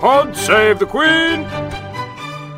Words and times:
Pod 0.00 0.36
save 0.36 0.80
the 0.80 0.86
Queen! 0.86 1.44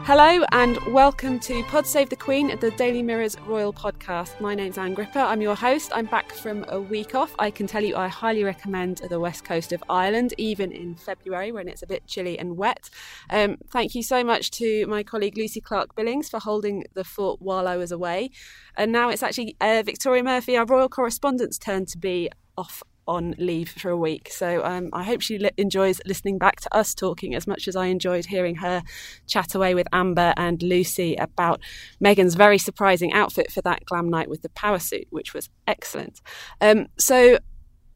Hello 0.05 0.45
and 0.53 0.79
welcome 0.87 1.39
to 1.41 1.63
Pod 1.65 1.87
Save 1.87 2.09
the 2.09 2.17
Queen, 2.17 2.57
the 2.61 2.71
Daily 2.73 3.03
Mirror's 3.03 3.39
royal 3.41 3.73
podcast. 3.73 4.41
My 4.41 4.55
name's 4.55 4.79
Ann 4.79 4.95
Gripper. 4.95 5.19
I'm 5.19 5.41
your 5.41 5.55
host. 5.55 5.91
I'm 5.95 6.07
back 6.07 6.33
from 6.33 6.65
a 6.69 6.81
week 6.81 7.15
off. 7.15 7.35
I 7.39 7.51
can 7.51 7.67
tell 7.67 7.83
you 7.83 7.97
I 7.97 8.09
highly 8.09 8.43
recommend 8.43 9.03
the 9.11 9.21
west 9.21 9.45
coast 9.45 9.73
of 9.73 9.85
Ireland, 9.91 10.33
even 10.39 10.73
in 10.73 10.95
February 10.95 11.53
when 11.53 11.69
it's 11.69 11.83
a 11.83 11.87
bit 11.87 12.07
chilly 12.07 12.39
and 12.39 12.57
wet. 12.57 12.89
Um, 13.31 13.59
thank 13.69 13.95
you 13.95 14.03
so 14.03 14.25
much 14.25 14.51
to 14.53 14.87
my 14.87 15.03
colleague 15.03 15.37
Lucy 15.37 15.61
Clark 15.61 15.95
Billings 15.95 16.29
for 16.29 16.41
holding 16.41 16.85
the 16.95 17.05
fort 17.05 17.43
while 17.43 17.69
I 17.69 17.77
was 17.77 17.93
away. 17.93 18.31
And 18.77 18.93
now 18.93 19.11
it's 19.11 19.23
actually 19.23 19.57
uh, 19.61 19.83
Victoria 19.85 20.23
Murphy, 20.23 20.57
our 20.57 20.65
royal 20.65 20.89
correspondent's 20.89 21.59
turn 21.59 21.85
to 21.87 21.99
be 21.99 22.31
off 22.57 22.83
on 23.07 23.35
leave 23.39 23.69
for 23.69 23.91
a 23.91 23.97
week. 23.97 24.31
So 24.31 24.65
um, 24.65 24.91
I 24.93 25.05
hope 25.05 25.21
she 25.21 25.39
li- 25.39 25.51
enjoys 25.57 26.01
listening 26.05 26.39
back 26.39 26.61
to 26.61 26.75
us 26.75 26.95
talking 26.95 27.35
as 27.35 27.47
much 27.47 27.69
as 27.69 27.77
I 27.77 27.87
enjoyed 27.87 28.27
hearing 28.27 28.57
her 28.57 28.83
chat 29.27 29.55
away 29.55 29.75
with 29.75 29.87
Amber 29.93 30.35
and 30.37 30.63
Lucy 30.63 31.15
about 31.17 31.61
Meghan's 32.03 32.35
very 32.35 32.59
surprising 32.59 33.13
outfit 33.13 33.51
for 33.53 33.63
that 33.63 33.85
glam 33.85 34.09
night 34.09 34.29
with 34.29 34.43
the 34.43 34.49
power 34.51 34.79
suit, 34.79 35.07
which 35.11 35.35
was 35.35 35.49
excellent. 35.67 36.21
Um, 36.61 36.87
so 36.99 37.39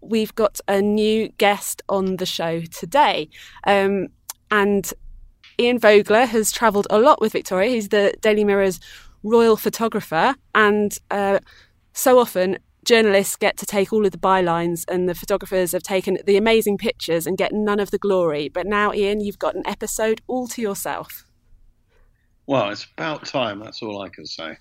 we've 0.01 0.34
got 0.34 0.61
a 0.67 0.81
new 0.81 1.29
guest 1.39 1.83
on 1.89 2.17
the 2.17 2.27
show 2.27 2.61
today. 2.61 3.29
Um, 3.67 4.09
and 4.51 4.93
Ian 5.59 5.79
Vogler 5.79 6.27
has 6.27 6.53
travelled 6.53 6.87
a 6.91 6.99
lot 6.99 7.21
with 7.21 7.33
Victoria. 7.33 7.71
He's 7.71 7.91
the 7.91 8.15
Daily 8.21 8.45
Mirror's 8.45 8.81
royal 9.23 9.56
photographer 9.56 10.34
and 10.55 10.97
uh, 11.11 11.41
so 11.93 12.19
often 12.19 12.59
journalists 12.91 13.37
get 13.37 13.57
to 13.57 13.65
take 13.65 13.93
all 13.93 14.05
of 14.05 14.11
the 14.11 14.19
bylines 14.19 14.85
and 14.89 15.09
the 15.09 15.15
photographers 15.15 15.71
have 15.71 15.83
taken 15.85 16.19
the 16.27 16.37
amazing 16.37 16.77
pictures 16.77 17.25
and 17.25 17.39
get 17.39 17.53
none 17.53 17.79
of 17.79 17.93
the 17.93 17.99
glory. 17.99 18.49
But 18.49 18.67
now, 18.67 18.93
Ian, 18.93 19.21
you've 19.21 19.39
got 19.39 19.55
an 19.55 19.63
episode 19.65 20.21
all 20.27 20.49
to 20.49 20.61
yourself. 20.61 21.25
Well, 22.49 22.71
it's 22.71 22.89
about 22.97 23.25
time. 23.27 23.61
That's 23.61 23.81
all 23.81 24.03
I 24.03 24.09
can 24.09 24.27
say. 24.27 24.57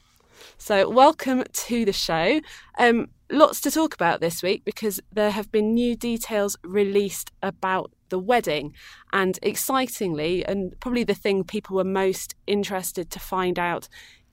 So, 0.59 0.87
welcome 0.87 1.43
to 1.51 1.85
the 1.85 1.91
show. 1.91 2.39
Um, 2.77 3.07
lots 3.31 3.61
to 3.61 3.71
talk 3.71 3.95
about 3.95 4.21
this 4.21 4.43
week 4.43 4.63
because 4.63 4.99
there 5.11 5.31
have 5.31 5.51
been 5.51 5.73
new 5.73 5.95
details 5.95 6.55
released 6.63 7.31
about 7.41 7.91
the 8.09 8.19
wedding. 8.19 8.75
And 9.11 9.39
excitingly, 9.41 10.45
and 10.45 10.79
probably 10.79 11.03
the 11.03 11.15
thing 11.15 11.43
people 11.45 11.77
were 11.77 11.83
most 11.83 12.35
interested 12.45 13.09
to 13.09 13.19
find 13.19 13.57
out 13.57 13.89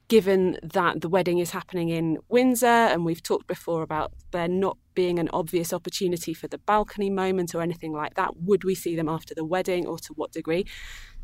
given 0.09 0.59
that 0.63 1.01
the 1.01 1.09
wedding 1.09 1.39
is 1.39 1.51
happening 1.51 1.89
in 1.89 2.19
Windsor, 2.29 2.67
and 2.67 3.05
we've 3.05 3.23
talked 3.23 3.47
before 3.47 3.83
about 3.83 4.13
there 4.31 4.49
not 4.49 4.79
being 4.95 5.19
an 5.19 5.29
obvious 5.33 5.73
opportunity 5.73 6.33
for 6.33 6.49
the 6.49 6.59
balcony 6.59 7.11
moment 7.11 7.55
or 7.55 7.61
anything 7.61 7.93
like 7.93 8.15
that, 8.15 8.37
would 8.37 8.65
we 8.65 8.75
see 8.75 8.95
them 8.95 9.09
after 9.09 9.35
the 9.35 9.45
wedding 9.45 9.87
or 9.87 9.99
to 9.99 10.13
what 10.15 10.33
degree? 10.33 10.65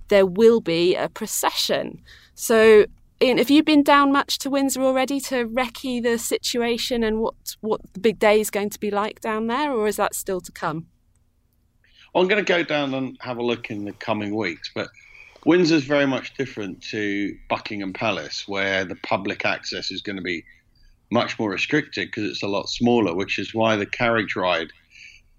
There 0.09 0.27
will 0.27 0.61
be 0.61 0.97
a 0.97 1.09
procession. 1.09 2.03
So, 2.35 2.87
Ian, 3.23 3.39
have 3.39 3.51
you 3.51 3.63
been 3.63 3.85
down 3.85 4.13
much 4.13 4.39
to 4.39 4.51
Windsor 4.51 4.83
already 4.83 5.21
to 5.21 5.47
recce 5.47 6.03
the 6.03 6.19
situation 6.19 7.05
and 7.05 7.21
what, 7.21 7.35
what 7.61 7.81
the 7.93 8.01
big 8.01 8.19
day 8.19 8.41
is 8.41 8.51
going 8.51 8.71
to 8.71 8.81
be 8.81 8.91
like 8.91 9.21
down 9.21 9.47
there, 9.47 9.73
or 9.73 9.87
is 9.87 9.97
that 9.97 10.15
still 10.15 10.41
to 10.41 10.51
come? 10.51 10.89
I'm 12.15 12.29
going 12.29 12.45
to 12.45 12.49
go 12.49 12.63
down 12.63 12.93
and 12.95 13.17
have 13.21 13.39
a 13.39 13.43
look 13.43 13.71
in 13.71 13.85
the 13.85 13.93
coming 13.93 14.35
weeks, 14.35 14.71
but 14.75 14.89
Windsor's 15.45 15.85
very 15.85 16.07
much 16.07 16.35
different 16.37 16.83
to 16.91 17.37
Buckingham 17.49 17.93
Palace, 17.93 18.47
where 18.47 18.85
the 18.85 18.95
public 18.97 19.45
access 19.45 19.91
is 19.91 20.01
going 20.01 20.17
to 20.17 20.23
be 20.23 20.45
much 21.11 21.39
more 21.39 21.51
restricted 21.51 22.09
because 22.09 22.31
it's 22.31 22.43
a 22.43 22.49
lot 22.49 22.69
smaller, 22.69 23.15
which 23.15 23.39
is 23.39 23.53
why 23.53 23.77
the 23.77 23.87
carriage 23.87 24.37
ride 24.37 24.69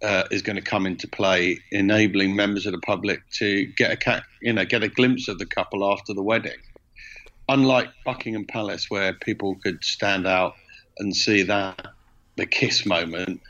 uh, 0.03 0.23
is 0.29 0.41
going 0.41 0.57
to 0.57 0.61
come 0.61 0.85
into 0.85 1.07
play, 1.07 1.57
enabling 1.71 2.35
members 2.35 2.65
of 2.65 2.73
the 2.73 2.79
public 2.79 3.21
to 3.31 3.65
get 3.77 4.05
a 4.05 4.23
you 4.41 4.51
know 4.51 4.65
get 4.65 4.83
a 4.83 4.89
glimpse 4.89 5.29
of 5.29 5.39
the 5.39 5.45
couple 5.45 5.89
after 5.89 6.13
the 6.13 6.21
wedding. 6.21 6.59
Unlike 7.47 7.89
Buckingham 8.05 8.45
Palace, 8.45 8.89
where 8.89 9.13
people 9.13 9.55
could 9.63 9.83
stand 9.83 10.27
out 10.27 10.55
and 10.97 11.15
see 11.15 11.43
that 11.43 11.87
the 12.35 12.45
kiss 12.45 12.85
moment, 12.85 13.41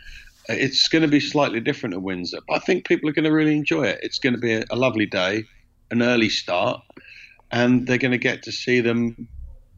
it's 0.50 0.88
going 0.88 1.02
to 1.02 1.08
be 1.08 1.20
slightly 1.20 1.60
different 1.60 1.96
at 1.96 2.02
Windsor. 2.02 2.40
But 2.48 2.56
I 2.56 2.60
think 2.60 2.86
people 2.86 3.10
are 3.10 3.14
going 3.14 3.26
to 3.26 3.32
really 3.32 3.56
enjoy 3.56 3.84
it. 3.84 4.00
It's 4.04 4.20
going 4.20 4.34
to 4.34 4.40
be 4.40 4.54
a, 4.54 4.66
a 4.70 4.76
lovely 4.76 5.08
day 5.08 5.46
an 5.94 6.02
early 6.02 6.30
start, 6.30 6.82
and 7.52 7.88
they're 7.88 7.98
going 7.98 8.12
to 8.12 8.18
get 8.18 8.44
to 8.44 8.52
see 8.52 8.82
them, 8.82 9.28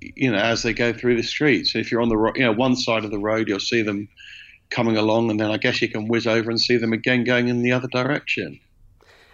you 0.01 0.31
know, 0.31 0.37
as 0.37 0.63
they 0.63 0.73
go 0.73 0.93
through 0.93 1.17
the 1.17 1.23
streets. 1.23 1.73
So 1.73 1.79
If 1.79 1.91
you're 1.91 2.01
on 2.01 2.09
the 2.09 2.31
you 2.35 2.43
know 2.43 2.53
one 2.53 2.75
side 2.75 3.05
of 3.05 3.11
the 3.11 3.19
road, 3.19 3.47
you'll 3.47 3.59
see 3.59 3.83
them 3.83 4.07
coming 4.69 4.97
along, 4.97 5.29
and 5.29 5.39
then 5.39 5.51
I 5.51 5.57
guess 5.57 5.81
you 5.81 5.89
can 5.89 6.07
whiz 6.07 6.25
over 6.25 6.49
and 6.49 6.59
see 6.59 6.77
them 6.77 6.93
again 6.93 7.23
going 7.23 7.49
in 7.49 7.61
the 7.61 7.71
other 7.71 7.87
direction. 7.87 8.59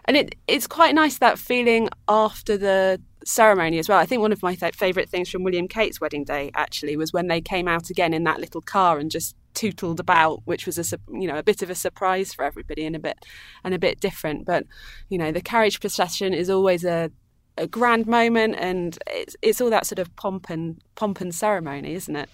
And 0.06 0.18
it 0.18 0.36
it's 0.48 0.68
quite 0.68 0.94
nice 0.94 1.20
that 1.20 1.40
feeling 1.40 1.90
after 2.10 2.58
the 2.58 3.00
ceremony 3.24 3.78
as 3.78 3.88
well. 3.88 4.00
I 4.00 4.06
think 4.06 4.22
one 4.22 4.32
of 4.32 4.42
my 4.42 4.56
th- 4.56 4.76
favourite 4.76 5.10
things 5.10 5.30
from 5.30 5.44
William 5.44 5.68
Kate's 5.68 6.02
wedding 6.02 6.24
day 6.24 6.52
actually 6.56 6.98
was 6.98 7.14
when 7.14 7.28
they 7.28 7.40
came 7.40 7.68
out 7.68 7.90
again 7.92 8.14
in 8.14 8.24
that 8.24 8.40
little 8.40 8.62
car 8.62 8.98
and 8.98 9.12
just 9.12 9.36
tootled 9.54 10.00
about, 10.00 10.42
which 10.46 10.66
was 10.66 10.78
a 10.78 10.98
you 11.12 11.28
know 11.28 11.38
a 11.38 11.44
bit 11.44 11.62
of 11.62 11.70
a 11.70 11.76
surprise 11.76 12.34
for 12.34 12.44
everybody 12.44 12.86
and 12.86 12.96
a 12.96 13.00
bit 13.00 13.26
and 13.64 13.74
a 13.74 13.80
bit 13.80 14.00
different. 14.00 14.46
But 14.46 14.66
you 15.10 15.18
know 15.18 15.32
the 15.32 15.42
carriage 15.42 15.80
procession 15.80 16.34
is 16.34 16.50
always 16.50 16.84
a 16.84 17.12
a 17.58 17.68
grand 17.68 18.08
moment, 18.08 18.56
and 18.58 18.98
it's 19.08 19.36
it's 19.42 19.62
all 19.62 19.70
that 19.70 19.86
sort 19.86 20.00
of 20.00 20.16
pomp 20.16 20.50
and 20.50 20.82
pomp 20.96 21.22
and 21.22 21.34
ceremony, 21.34 21.94
isn't 21.94 22.16
it? 22.16 22.30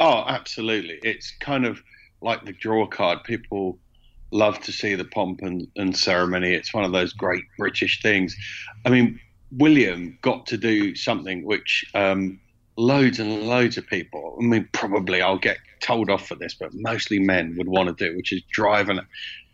Oh, 0.00 0.24
absolutely. 0.26 0.98
It's 1.02 1.32
kind 1.40 1.66
of 1.66 1.82
like 2.20 2.44
the 2.44 2.52
draw 2.52 2.86
card. 2.86 3.24
People 3.24 3.78
love 4.30 4.60
to 4.60 4.72
see 4.72 4.94
the 4.94 5.04
pomp 5.04 5.40
and, 5.42 5.66
and 5.76 5.96
ceremony. 5.96 6.52
It's 6.52 6.74
one 6.74 6.84
of 6.84 6.92
those 6.92 7.12
great 7.12 7.44
British 7.58 8.02
things. 8.02 8.36
I 8.84 8.90
mean, 8.90 9.20
William 9.52 10.18
got 10.22 10.46
to 10.46 10.56
do 10.56 10.94
something 10.94 11.44
which 11.44 11.84
um, 11.94 12.40
loads 12.76 13.18
and 13.18 13.42
loads 13.42 13.76
of 13.76 13.86
people, 13.86 14.36
I 14.40 14.44
mean, 14.44 14.68
probably 14.72 15.22
I'll 15.22 15.38
get 15.38 15.58
told 15.80 16.10
off 16.10 16.26
for 16.26 16.34
this, 16.34 16.54
but 16.54 16.70
mostly 16.74 17.18
men 17.18 17.54
would 17.56 17.68
want 17.68 17.96
to 17.96 18.08
do, 18.08 18.16
which 18.16 18.32
is 18.32 18.42
drive 18.50 18.88
an 18.88 19.00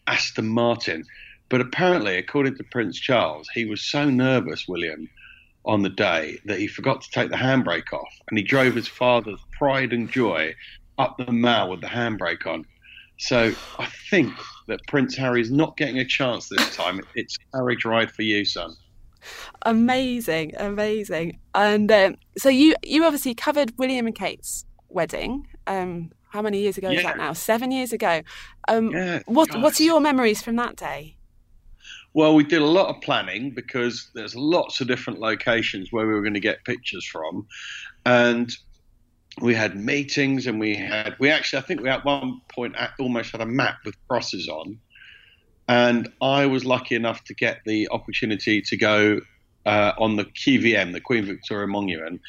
Aston 0.07 0.49
Martin. 0.49 1.05
But 1.49 1.61
apparently, 1.61 2.17
according 2.17 2.57
to 2.57 2.65
Prince 2.65 2.99
Charles, 2.99 3.49
he 3.53 3.65
was 3.65 3.83
so 3.83 4.09
nervous, 4.09 4.67
William, 4.69 5.09
on 5.65 5.83
the 5.83 5.91
day 5.91 6.39
that 6.47 6.59
he 6.59 6.67
forgot 6.67 7.03
to 7.03 7.11
take 7.11 7.31
the 7.31 7.37
handbrake 7.37 7.93
off 7.93 8.09
and 8.29 8.39
he 8.39 8.45
drove 8.45 8.75
his 8.75 8.89
father's 8.89 9.41
pride 9.59 9.93
and 9.93 10.11
joy 10.11 10.55
up 10.99 11.19
the 11.19 11.33
mall 11.33 11.71
with 11.71 11.81
the 11.81 11.87
handbrake 11.87 12.47
on. 12.47 12.65
So 13.19 13.53
I 13.79 13.87
think 14.09 14.33
that 14.69 14.81
Prince 14.89 15.17
Harry 15.17 15.43
is 15.43 15.51
not 15.51 15.77
getting 15.77 15.99
a 15.99 16.05
chance 16.05 16.49
this 16.49 16.75
time. 16.75 17.01
It's 17.15 17.37
carriage 17.53 17.85
ride 17.85 18.11
for 18.11 18.23
you, 18.23 18.45
son. 18.45 18.75
Amazing, 19.63 20.55
amazing. 20.57 21.39
And 21.55 21.91
um, 21.91 22.17
so 22.39 22.49
you 22.49 22.75
you 22.83 23.05
obviously 23.05 23.35
covered 23.35 23.73
William 23.79 24.07
and 24.07 24.15
Kate's 24.15 24.65
wedding. 24.89 25.47
Um, 25.67 26.11
how 26.29 26.43
many 26.43 26.61
years 26.61 26.79
ago 26.79 26.91
yeah. 26.91 26.99
is 26.99 27.05
that 27.05 27.17
now? 27.17 27.33
Seven 27.33 27.71
years 27.71 27.93
ago. 27.93 28.23
Um, 28.69 28.91
yeah, 28.91 29.23
what 29.27 29.51
gosh. 29.51 29.63
what 29.63 29.81
are 29.81 29.85
your 29.85 30.01
memories 30.01 30.43
from 30.43 30.57
that 30.57 30.77
day? 30.77 31.17
Well, 32.13 32.35
we 32.35 32.43
did 32.43 32.61
a 32.61 32.67
lot 32.67 32.95
of 32.95 33.01
planning 33.03 33.51
because 33.51 34.11
there's 34.15 34.35
lots 34.35 34.81
of 34.81 34.89
different 34.89 35.21
locations 35.21 35.93
where 35.93 36.07
we 36.07 36.13
were 36.13 36.23
going 36.23 36.35
to 36.35 36.41
get 36.41 36.65
pictures 36.65 37.05
from, 37.05 37.47
and 38.05 38.53
we 39.41 39.55
had 39.55 39.77
meetings 39.77 40.47
and 40.47 40.59
we 40.59 40.75
had 40.75 41.15
we 41.19 41.31
actually 41.31 41.61
I 41.61 41.63
think 41.63 41.81
we 41.81 41.89
at 41.89 42.05
one 42.05 42.41
point 42.49 42.75
almost 42.99 43.33
had 43.33 43.41
a 43.41 43.47
map 43.47 43.77
with 43.85 43.95
crosses 44.09 44.49
on 44.49 44.79
and 45.71 46.13
I 46.21 46.47
was 46.47 46.65
lucky 46.65 46.97
enough 46.97 47.23
to 47.27 47.35
get 47.35 47.61
the 47.65 47.89
opportunity 47.93 48.61
to 48.61 48.77
go 48.77 49.21
uh, 49.65 49.93
on 49.99 50.17
the 50.17 50.25
QVM, 50.25 50.93
the 50.93 51.01
Queen 51.01 51.25
Victoria 51.25 51.69
Monument, 51.69 52.21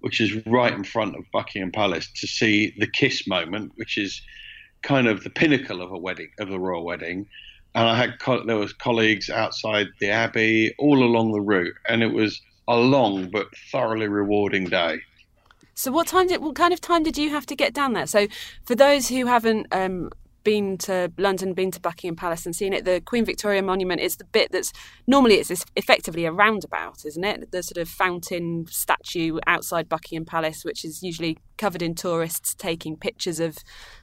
which 0.00 0.22
is 0.22 0.46
right 0.46 0.72
in 0.72 0.84
front 0.84 1.14
of 1.14 1.24
Buckingham 1.30 1.70
Palace, 1.70 2.10
to 2.16 2.26
see 2.26 2.74
the 2.78 2.86
kiss 2.86 3.26
moment, 3.26 3.72
which 3.74 3.98
is 3.98 4.22
kind 4.80 5.06
of 5.06 5.22
the 5.22 5.28
pinnacle 5.28 5.82
of 5.82 5.92
a 5.92 5.98
wedding, 5.98 6.30
of 6.38 6.50
a 6.50 6.58
royal 6.58 6.82
wedding. 6.82 7.26
And 7.74 7.86
I 7.86 7.94
had 7.94 8.18
co- 8.20 8.46
there 8.46 8.56
was 8.56 8.72
colleagues 8.72 9.28
outside 9.28 9.88
the 10.00 10.08
Abbey, 10.08 10.74
all 10.78 11.04
along 11.04 11.32
the 11.32 11.42
route, 11.42 11.74
and 11.90 12.02
it 12.02 12.14
was 12.14 12.40
a 12.68 12.78
long 12.78 13.28
but 13.30 13.48
thoroughly 13.70 14.08
rewarding 14.08 14.64
day. 14.64 15.00
So, 15.74 15.92
what 15.92 16.06
time 16.06 16.28
did 16.28 16.40
what 16.40 16.54
kind 16.54 16.72
of 16.72 16.80
time 16.80 17.02
did 17.02 17.18
you 17.18 17.28
have 17.28 17.44
to 17.46 17.54
get 17.54 17.74
down 17.74 17.92
there? 17.92 18.06
So, 18.06 18.28
for 18.64 18.74
those 18.74 19.08
who 19.08 19.26
haven't 19.26 19.66
um, 19.72 20.08
been 20.48 20.78
to 20.78 21.12
London, 21.18 21.52
been 21.52 21.70
to 21.70 21.78
Buckingham 21.78 22.16
Palace, 22.16 22.46
and 22.46 22.56
seen 22.56 22.72
it. 22.72 22.86
The 22.86 23.02
Queen 23.02 23.26
Victoria 23.26 23.62
Monument 23.62 24.00
is 24.00 24.16
the 24.16 24.24
bit 24.24 24.50
that's 24.50 24.72
normally 25.06 25.34
it's 25.34 25.66
effectively 25.76 26.24
a 26.24 26.32
roundabout, 26.32 27.04
isn't 27.04 27.22
it? 27.22 27.52
The 27.52 27.62
sort 27.62 27.76
of 27.76 27.86
fountain 27.86 28.64
statue 28.66 29.40
outside 29.46 29.90
Buckingham 29.90 30.24
Palace, 30.24 30.64
which 30.64 30.86
is 30.86 31.02
usually 31.02 31.36
covered 31.58 31.82
in 31.82 31.94
tourists 31.94 32.54
taking 32.54 32.96
pictures 32.96 33.40
of 33.40 33.58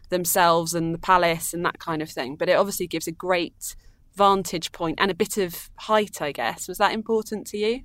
themselves 0.09 0.75
and 0.75 0.93
the 0.93 0.99
palace 0.99 1.51
and 1.51 1.65
that 1.65 1.79
kind 1.79 2.03
of 2.03 2.11
thing. 2.11 2.35
But 2.35 2.47
it 2.47 2.59
obviously 2.59 2.85
gives 2.85 3.07
a 3.07 3.11
great 3.11 3.75
vantage 4.13 4.71
point 4.71 4.99
and 5.01 5.09
a 5.09 5.15
bit 5.15 5.37
of 5.39 5.71
height, 5.79 6.21
I 6.21 6.31
guess. 6.31 6.67
Was 6.67 6.77
that 6.77 6.93
important 6.93 7.47
to 7.47 7.57
you? 7.57 7.81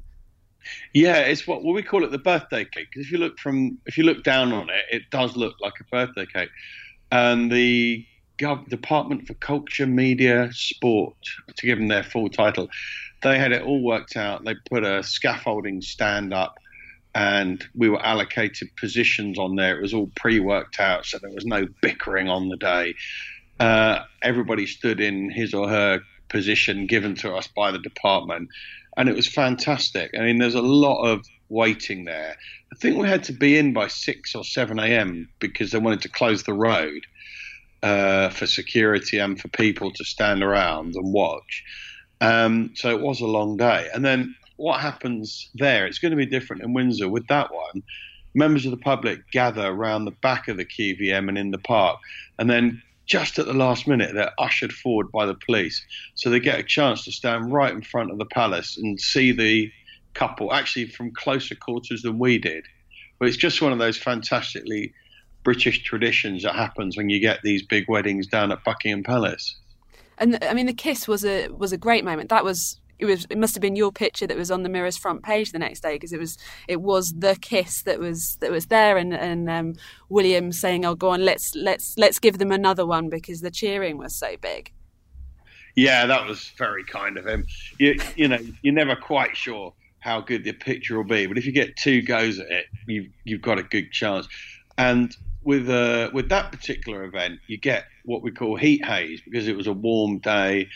Yeah, 0.93 1.21
it's 1.21 1.47
what, 1.47 1.65
what 1.65 1.75
we 1.75 1.83
call 1.83 2.05
it 2.05 2.11
the 2.11 2.19
birthday 2.19 2.67
cake. 2.67 2.89
Because 2.93 3.07
if 3.07 3.11
you 3.11 3.17
look 3.17 3.39
from 3.39 3.79
if 3.87 3.97
you 3.97 4.05
look 4.05 4.23
down 4.23 4.53
on 4.53 4.69
it, 4.69 4.85
it 4.91 5.03
does 5.11 5.35
look 5.35 5.55
like 5.63 5.81
a 5.81 5.85
birthday 5.85 6.27
cake. 6.27 6.51
And 7.11 7.51
the 7.51 8.05
Gov- 8.41 8.69
Department 8.69 9.27
for 9.27 9.35
Culture, 9.35 9.87
Media, 9.87 10.51
Sport, 10.53 11.17
to 11.55 11.67
give 11.67 11.79
them 11.79 11.89
their 11.89 12.03
full 12.03 12.29
title, 12.29 12.69
they 13.23 13.39
had 13.39 13.53
it 13.53 13.63
all 13.63 13.83
worked 13.83 14.17
out. 14.17 14.45
They 14.45 14.55
put 14.69 14.85
a 14.85 15.03
scaffolding 15.03 15.83
stand 15.83 16.33
up, 16.33 16.59
and 17.15 17.65
we 17.75 17.89
were 17.89 18.05
allocated 18.05 18.69
positions 18.77 19.39
on 19.39 19.57
there. 19.57 19.79
It 19.79 19.83
was 19.83 19.95
all 19.95 20.11
pre-worked 20.17 20.81
out, 20.81 21.07
so 21.07 21.19
there 21.19 21.31
was 21.31 21.45
no 21.45 21.67
bickering 21.83 22.29
on 22.29 22.49
the 22.49 22.57
day. 22.57 22.95
Uh, 23.59 24.05
everybody 24.23 24.67
stood 24.67 25.01
in 25.01 25.31
his 25.31 25.53
or 25.53 25.69
her 25.69 26.01
position 26.29 26.87
given 26.87 27.15
to 27.17 27.35
us 27.35 27.49
by 27.49 27.71
the 27.73 27.79
department 27.79 28.49
and 28.97 29.09
it 29.09 29.17
was 29.17 29.27
fantastic. 29.27 30.11
I 30.15 30.21
mean, 30.23 30.39
there's 30.39 30.55
a 30.55 30.63
lot 30.63 31.03
of 31.03 31.25
waiting 31.49 32.05
there. 32.05 32.37
I 32.73 32.77
think 32.77 32.97
we 32.97 33.09
had 33.09 33.25
to 33.25 33.33
be 33.33 33.57
in 33.59 33.73
by 33.73 33.89
six 33.89 34.35
or 34.35 34.45
seven 34.45 34.79
a.m. 34.79 35.29
because 35.39 35.71
they 35.71 35.79
wanted 35.79 36.03
to 36.03 36.09
close 36.09 36.43
the 36.43 36.53
road 36.53 37.07
uh, 37.83 38.31
for 38.31 38.47
security 38.47 39.19
and 39.19 39.41
for 39.41 39.49
people 39.49 39.91
to 39.93 40.05
stand 40.05 40.43
around 40.43 40.95
and 40.95 41.13
watch. 41.13 41.65
Um, 42.21 42.73
so 42.75 42.91
it 42.91 43.01
was 43.01 43.21
a 43.21 43.27
long 43.27 43.57
day. 43.57 43.89
And 43.95 44.05
then 44.05 44.35
what 44.57 44.81
happens 44.81 45.49
there? 45.55 45.87
It's 45.87 45.99
going 45.99 46.11
to 46.11 46.17
be 46.17 46.27
different 46.27 46.63
in 46.63 46.75
Windsor 46.75 47.09
with 47.09 47.27
that 47.29 47.53
one. 47.53 47.83
Members 48.35 48.65
of 48.65 48.71
the 48.71 48.77
public 48.77 49.31
gather 49.33 49.67
around 49.67 50.05
the 50.05 50.11
back 50.11 50.49
of 50.49 50.57
the 50.57 50.65
QVM 50.65 51.29
and 51.29 51.39
in 51.39 51.51
the 51.51 51.59
park, 51.59 51.99
and 52.39 52.49
then 52.49 52.83
just 53.07 53.41
at 53.41 53.47
the 53.47 53.53
last 53.53 53.89
minute, 53.89 54.15
they're 54.15 54.31
ushered 54.39 54.73
forward 54.73 55.11
by 55.11 55.27
the 55.27 55.35
police. 55.35 55.85
So 56.15 56.31
they 56.31 56.39
get 56.39 56.61
a 56.61 56.63
chance 56.63 57.05
to 57.05 57.13
stand 57.13 57.53
right 57.53 57.73
in 57.73 57.83
front 57.83 58.13
of 58.13 58.19
the 58.19 58.27
palace 58.27 58.77
and 58.77 59.01
see 59.01 59.33
the 59.33 59.73
couple, 60.15 60.53
actually 60.53 60.87
from 60.87 61.13
closer 61.13 61.57
quarters 61.57 62.03
than 62.03 62.21
we 62.21 62.39
did. 62.39 62.65
But 63.19 63.27
it's 63.27 63.37
just 63.37 63.61
one 63.61 63.73
of 63.73 63.81
those 63.81 63.99
fantastically 63.99 64.93
British 65.43 65.83
traditions 65.83 66.43
that 66.43 66.55
happens 66.55 66.97
when 66.97 67.09
you 67.09 67.21
get 67.21 67.41
these 67.43 67.63
big 67.63 67.89
weddings 67.89 68.27
down 68.27 68.53
at 68.53 68.63
Buckingham 68.65 69.03
Palace. 69.03 69.57
And 70.19 70.39
I 70.45 70.53
mean, 70.55 70.67
the 70.67 70.75
kiss 70.75 71.09
was 71.09 71.25
a 71.25 71.49
was 71.49 71.73
a 71.73 71.79
great 71.79 72.05
moment. 72.05 72.29
That 72.29 72.45
was 72.45 72.81
it 73.01 73.07
was 73.07 73.27
it 73.31 73.39
must 73.39 73.55
have 73.55 73.63
been 73.63 73.77
your 73.77 73.91
picture 73.91 74.27
that 74.27 74.37
was 74.37 74.51
on 74.51 74.63
the 74.63 74.69
Mirror's 74.69 74.97
front 74.97 75.23
page 75.23 75.53
the 75.53 75.59
next 75.59 75.81
day 75.81 75.95
because 75.95 76.13
it 76.13 76.21
was 76.21 76.37
it 76.69 76.83
was 76.83 77.15
the 77.15 77.37
kiss 77.41 77.83
that 77.83 77.99
was 77.99 78.37
that 78.41 78.51
was 78.51 78.67
there 78.67 78.99
and 78.99 79.15
and 79.15 79.49
um, 79.49 79.75
William 80.11 80.53
saying 80.53 80.85
oh 80.85 80.95
go 80.95 81.09
on 81.09 81.25
let's 81.25 81.55
let's 81.55 81.97
let's 81.97 82.19
give 82.19 82.39
them 82.39 82.53
another 82.53 82.87
one 82.87 83.09
because 83.09 83.41
the 83.41 83.51
cheering 83.51 83.97
was 83.97 84.15
so 84.15 84.37
big. 84.41 84.73
Yeah, 85.77 86.05
that 86.07 86.27
was 86.27 86.51
very 86.59 86.85
kind 86.85 87.17
of 87.17 87.27
him. 87.27 87.47
You 87.79 87.99
you 88.17 88.29
know 88.29 88.39
you're 88.63 88.75
never 88.75 88.95
quite 88.95 89.37
sure 89.37 89.73
how 90.01 90.21
good 90.21 90.45
the 90.45 90.53
picture 90.53 90.97
will 90.97 91.05
be, 91.05 91.27
but 91.27 91.39
if 91.39 91.47
you 91.47 91.53
get 91.53 91.77
two 91.77 92.03
goes 92.03 92.39
at 92.39 92.51
it, 92.51 92.67
you've 92.87 93.07
you've 93.25 93.43
got 93.43 93.59
a 93.59 93.63
good 93.63 93.91
chance. 93.93 94.29
And 94.77 95.17
with 95.43 95.69
uh, 95.69 96.11
with 96.13 96.29
that 96.29 96.53
particular 96.53 97.05
event, 97.05 97.41
you 97.47 97.59
get 97.59 97.85
what 98.05 98.23
we 98.23 98.31
call 98.31 98.57
heat 98.57 98.85
haze 98.85 99.21
because 99.25 99.49
it 99.49 99.57
was 99.57 99.67
a 99.67 99.73
warm 99.73 100.19
day 100.19 100.69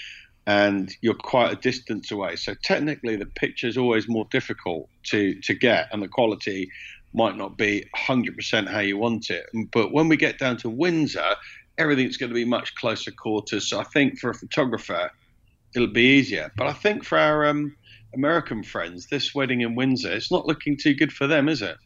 and 0.47 0.95
you're 1.01 1.15
quite 1.15 1.53
a 1.53 1.57
distance 1.57 2.11
away. 2.11 2.37
So 2.37 2.55
technically, 2.63 3.17
the 3.17 3.27
picture 3.27 3.67
is 3.67 3.79
always 3.79 4.09
more 4.09 4.27
difficult 4.31 4.89
to 5.05 5.39
to 5.41 5.55
get, 5.55 5.89
and 5.93 6.03
the 6.03 6.09
quality 6.09 6.71
might 7.15 7.37
not 7.37 7.57
be 7.57 7.85
100% 7.97 8.69
how 8.69 8.81
you 8.81 8.99
want 8.99 9.31
it. 9.31 9.47
But 9.73 9.93
when 9.93 10.09
we 10.09 10.17
get 10.17 10.39
down 10.39 10.57
to 10.59 10.69
Windsor, 10.69 11.37
everything's 11.79 12.17
going 12.17 12.31
to 12.31 12.35
be 12.35 12.45
much 12.45 12.75
closer 12.75 13.13
quarters. 13.13 13.69
So 13.69 13.79
I 13.79 13.85
think 13.85 14.19
for 14.19 14.31
a 14.31 14.35
photographer, 14.35 15.11
it'll 15.77 15.87
be 15.87 16.03
easier. 16.19 16.51
But 16.57 16.67
I 16.67 16.73
think 16.73 17.05
for 17.05 17.17
our 17.17 17.47
um, 17.47 17.77
American 18.15 18.65
friends, 18.65 19.07
this 19.07 19.33
wedding 19.33 19.61
in 19.61 19.77
Windsor, 19.77 20.13
it's 20.13 20.33
not 20.33 20.47
looking 20.47 20.77
too 20.77 20.95
good 20.95 21.13
for 21.13 21.29
them, 21.29 21.49
is 21.49 21.63
it? 21.63 21.77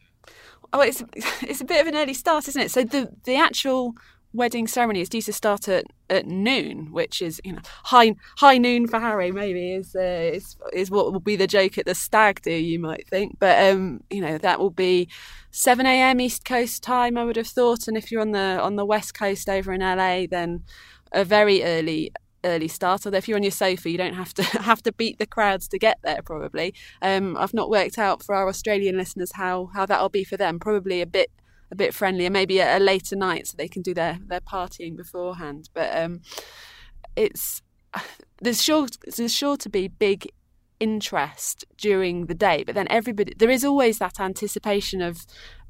Oh, 0.73 0.81
it's 0.81 1.03
it's 1.41 1.61
a 1.61 1.65
bit 1.65 1.81
of 1.81 1.87
an 1.87 1.95
early 1.95 2.13
start, 2.13 2.47
isn't 2.47 2.61
it? 2.61 2.71
So 2.71 2.83
the 2.83 3.09
the 3.25 3.35
actual 3.35 3.95
wedding 4.31 4.67
ceremony 4.67 5.01
is 5.01 5.09
due 5.09 5.23
to 5.23 5.33
start 5.33 5.67
at, 5.67 5.85
at 6.07 6.27
noon, 6.27 6.91
which 6.91 7.21
is 7.21 7.41
you 7.43 7.53
know 7.53 7.59
high 7.85 8.15
high 8.37 8.57
noon 8.57 8.87
for 8.87 8.99
Harry. 8.99 9.31
Maybe 9.31 9.73
is 9.73 9.95
uh, 9.95 10.31
is 10.33 10.55
is 10.73 10.91
what 10.91 11.11
will 11.11 11.19
be 11.19 11.35
the 11.35 11.47
joke 11.47 11.77
at 11.77 11.85
the 11.85 11.95
stag 11.95 12.41
do. 12.41 12.51
You 12.51 12.79
might 12.79 13.07
think, 13.07 13.37
but 13.39 13.71
um, 13.71 14.01
you 14.09 14.21
know 14.21 14.37
that 14.37 14.59
will 14.59 14.69
be 14.69 15.09
seven 15.51 15.85
a.m. 15.85 16.21
East 16.21 16.45
Coast 16.45 16.83
time. 16.83 17.17
I 17.17 17.23
would 17.23 17.37
have 17.37 17.47
thought, 17.47 17.87
and 17.87 17.97
if 17.97 18.11
you're 18.11 18.21
on 18.21 18.31
the 18.31 18.59
on 18.61 18.75
the 18.75 18.85
West 18.85 19.13
Coast 19.13 19.49
over 19.49 19.73
in 19.73 19.81
LA, 19.81 20.25
then 20.29 20.63
a 21.11 21.23
very 21.23 21.63
early 21.63 22.11
early 22.43 22.67
start. 22.67 23.05
Although 23.05 23.17
if 23.17 23.27
you're 23.27 23.37
on 23.37 23.43
your 23.43 23.51
sofa, 23.51 23.89
you 23.89 23.97
don't 23.97 24.13
have 24.13 24.33
to 24.35 24.43
have 24.61 24.81
to 24.83 24.91
beat 24.91 25.19
the 25.19 25.25
crowds 25.25 25.67
to 25.69 25.79
get 25.79 25.99
there. 26.03 26.21
Probably. 26.21 26.73
Um, 27.01 27.37
I've 27.37 27.53
not 27.53 27.69
worked 27.69 27.97
out 27.97 28.23
for 28.23 28.35
our 28.35 28.47
Australian 28.47 28.97
listeners 28.97 29.31
how 29.33 29.69
how 29.73 29.85
that'll 29.85 30.09
be 30.09 30.23
for 30.23 30.37
them. 30.37 30.59
Probably 30.59 31.01
a 31.01 31.07
bit 31.07 31.31
a 31.71 31.75
bit 31.75 31.93
friendlier, 31.93 32.29
maybe 32.29 32.59
a, 32.59 32.77
a 32.77 32.79
later 32.79 33.15
night 33.15 33.47
so 33.47 33.55
they 33.55 33.67
can 33.67 33.81
do 33.81 33.93
their, 33.93 34.19
their 34.25 34.41
partying 34.41 34.97
beforehand. 34.97 35.69
But 35.73 35.95
um, 35.95 36.21
it's 37.15 37.61
there's 38.41 38.61
sure 38.61 38.87
there's 39.15 39.33
sure 39.33 39.57
to 39.57 39.69
be 39.69 39.87
big 39.87 40.29
interest 40.79 41.65
during 41.77 42.27
the 42.27 42.33
day, 42.33 42.63
but 42.63 42.75
then 42.75 42.87
everybody 42.89 43.33
there 43.37 43.49
is 43.49 43.65
always 43.65 43.99
that 43.99 44.19
anticipation 44.19 45.01
of 45.01 45.25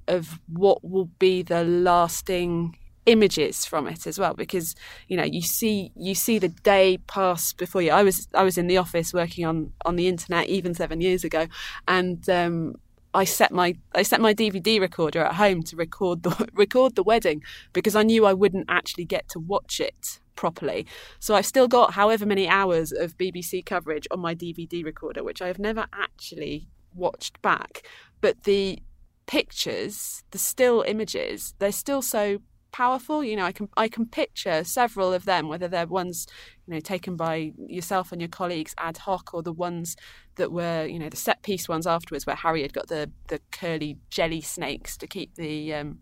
of 0.07 0.39
what 0.47 0.83
will 0.83 1.09
be 1.19 1.41
the 1.41 1.63
lasting 1.63 2.75
images 3.09 3.65
from 3.65 3.87
it 3.87 4.05
as 4.05 4.19
well 4.19 4.35
because 4.35 4.75
you 5.07 5.17
know 5.17 5.23
you 5.23 5.41
see 5.41 5.91
you 5.95 6.13
see 6.13 6.37
the 6.37 6.47
day 6.47 6.97
pass 7.07 7.53
before 7.53 7.81
you 7.81 7.91
i 7.91 8.03
was 8.03 8.27
i 8.35 8.43
was 8.43 8.55
in 8.55 8.67
the 8.67 8.77
office 8.77 9.13
working 9.13 9.45
on 9.45 9.73
on 9.83 9.95
the 9.95 10.07
internet 10.07 10.47
even 10.47 10.75
7 10.75 11.01
years 11.01 11.23
ago 11.23 11.47
and 11.87 12.29
um 12.29 12.75
I 13.11 13.23
set 13.23 13.51
my 13.51 13.75
I 13.95 14.03
set 14.03 14.21
my 14.21 14.35
DVD 14.35 14.79
recorder 14.79 15.23
at 15.23 15.33
home 15.33 15.63
to 15.63 15.75
record 15.75 16.21
the 16.21 16.47
record 16.53 16.93
the 16.93 17.01
wedding 17.01 17.41
because 17.73 17.95
I 17.95 18.03
knew 18.03 18.23
I 18.23 18.33
wouldn't 18.33 18.67
actually 18.69 19.05
get 19.05 19.27
to 19.29 19.39
watch 19.39 19.79
it 19.79 20.19
properly. 20.35 20.85
So 21.19 21.33
I've 21.33 21.47
still 21.47 21.67
got 21.67 21.93
however 21.93 22.27
many 22.27 22.47
hours 22.47 22.91
of 22.91 23.17
BBC 23.17 23.65
coverage 23.65 24.07
on 24.11 24.19
my 24.19 24.35
DVD 24.35 24.85
recorder, 24.85 25.23
which 25.23 25.41
I 25.41 25.47
have 25.47 25.57
never 25.57 25.87
actually 25.91 26.67
watched 26.93 27.41
back. 27.41 27.81
But 28.21 28.43
the 28.43 28.79
pictures, 29.25 30.23
the 30.31 30.37
still 30.37 30.83
images, 30.87 31.55
they're 31.59 31.71
still 31.71 32.01
so 32.01 32.39
powerful. 32.71 33.23
You 33.23 33.35
know, 33.35 33.45
I 33.45 33.51
can 33.51 33.69
I 33.77 33.87
can 33.87 34.05
picture 34.05 34.63
several 34.63 35.13
of 35.13 35.25
them, 35.25 35.47
whether 35.47 35.67
they're 35.67 35.87
ones 35.87 36.27
you 36.67 36.73
know 36.73 36.79
taken 36.79 37.15
by 37.15 37.53
yourself 37.67 38.11
and 38.11 38.21
your 38.21 38.29
colleagues 38.29 38.73
ad 38.77 38.97
hoc, 38.97 39.33
or 39.33 39.43
the 39.43 39.53
ones 39.53 39.95
that 40.35 40.51
were 40.51 40.85
you 40.85 40.99
know 40.99 41.09
the 41.09 41.17
set 41.17 41.41
piece 41.43 41.67
ones 41.67 41.87
afterwards, 41.87 42.25
where 42.25 42.35
Harry 42.35 42.61
had 42.61 42.73
got 42.73 42.87
the 42.87 43.11
the 43.27 43.39
curly 43.51 43.97
jelly 44.09 44.41
snakes 44.41 44.97
to 44.97 45.07
keep 45.07 45.35
the 45.35 45.73
um, 45.73 45.99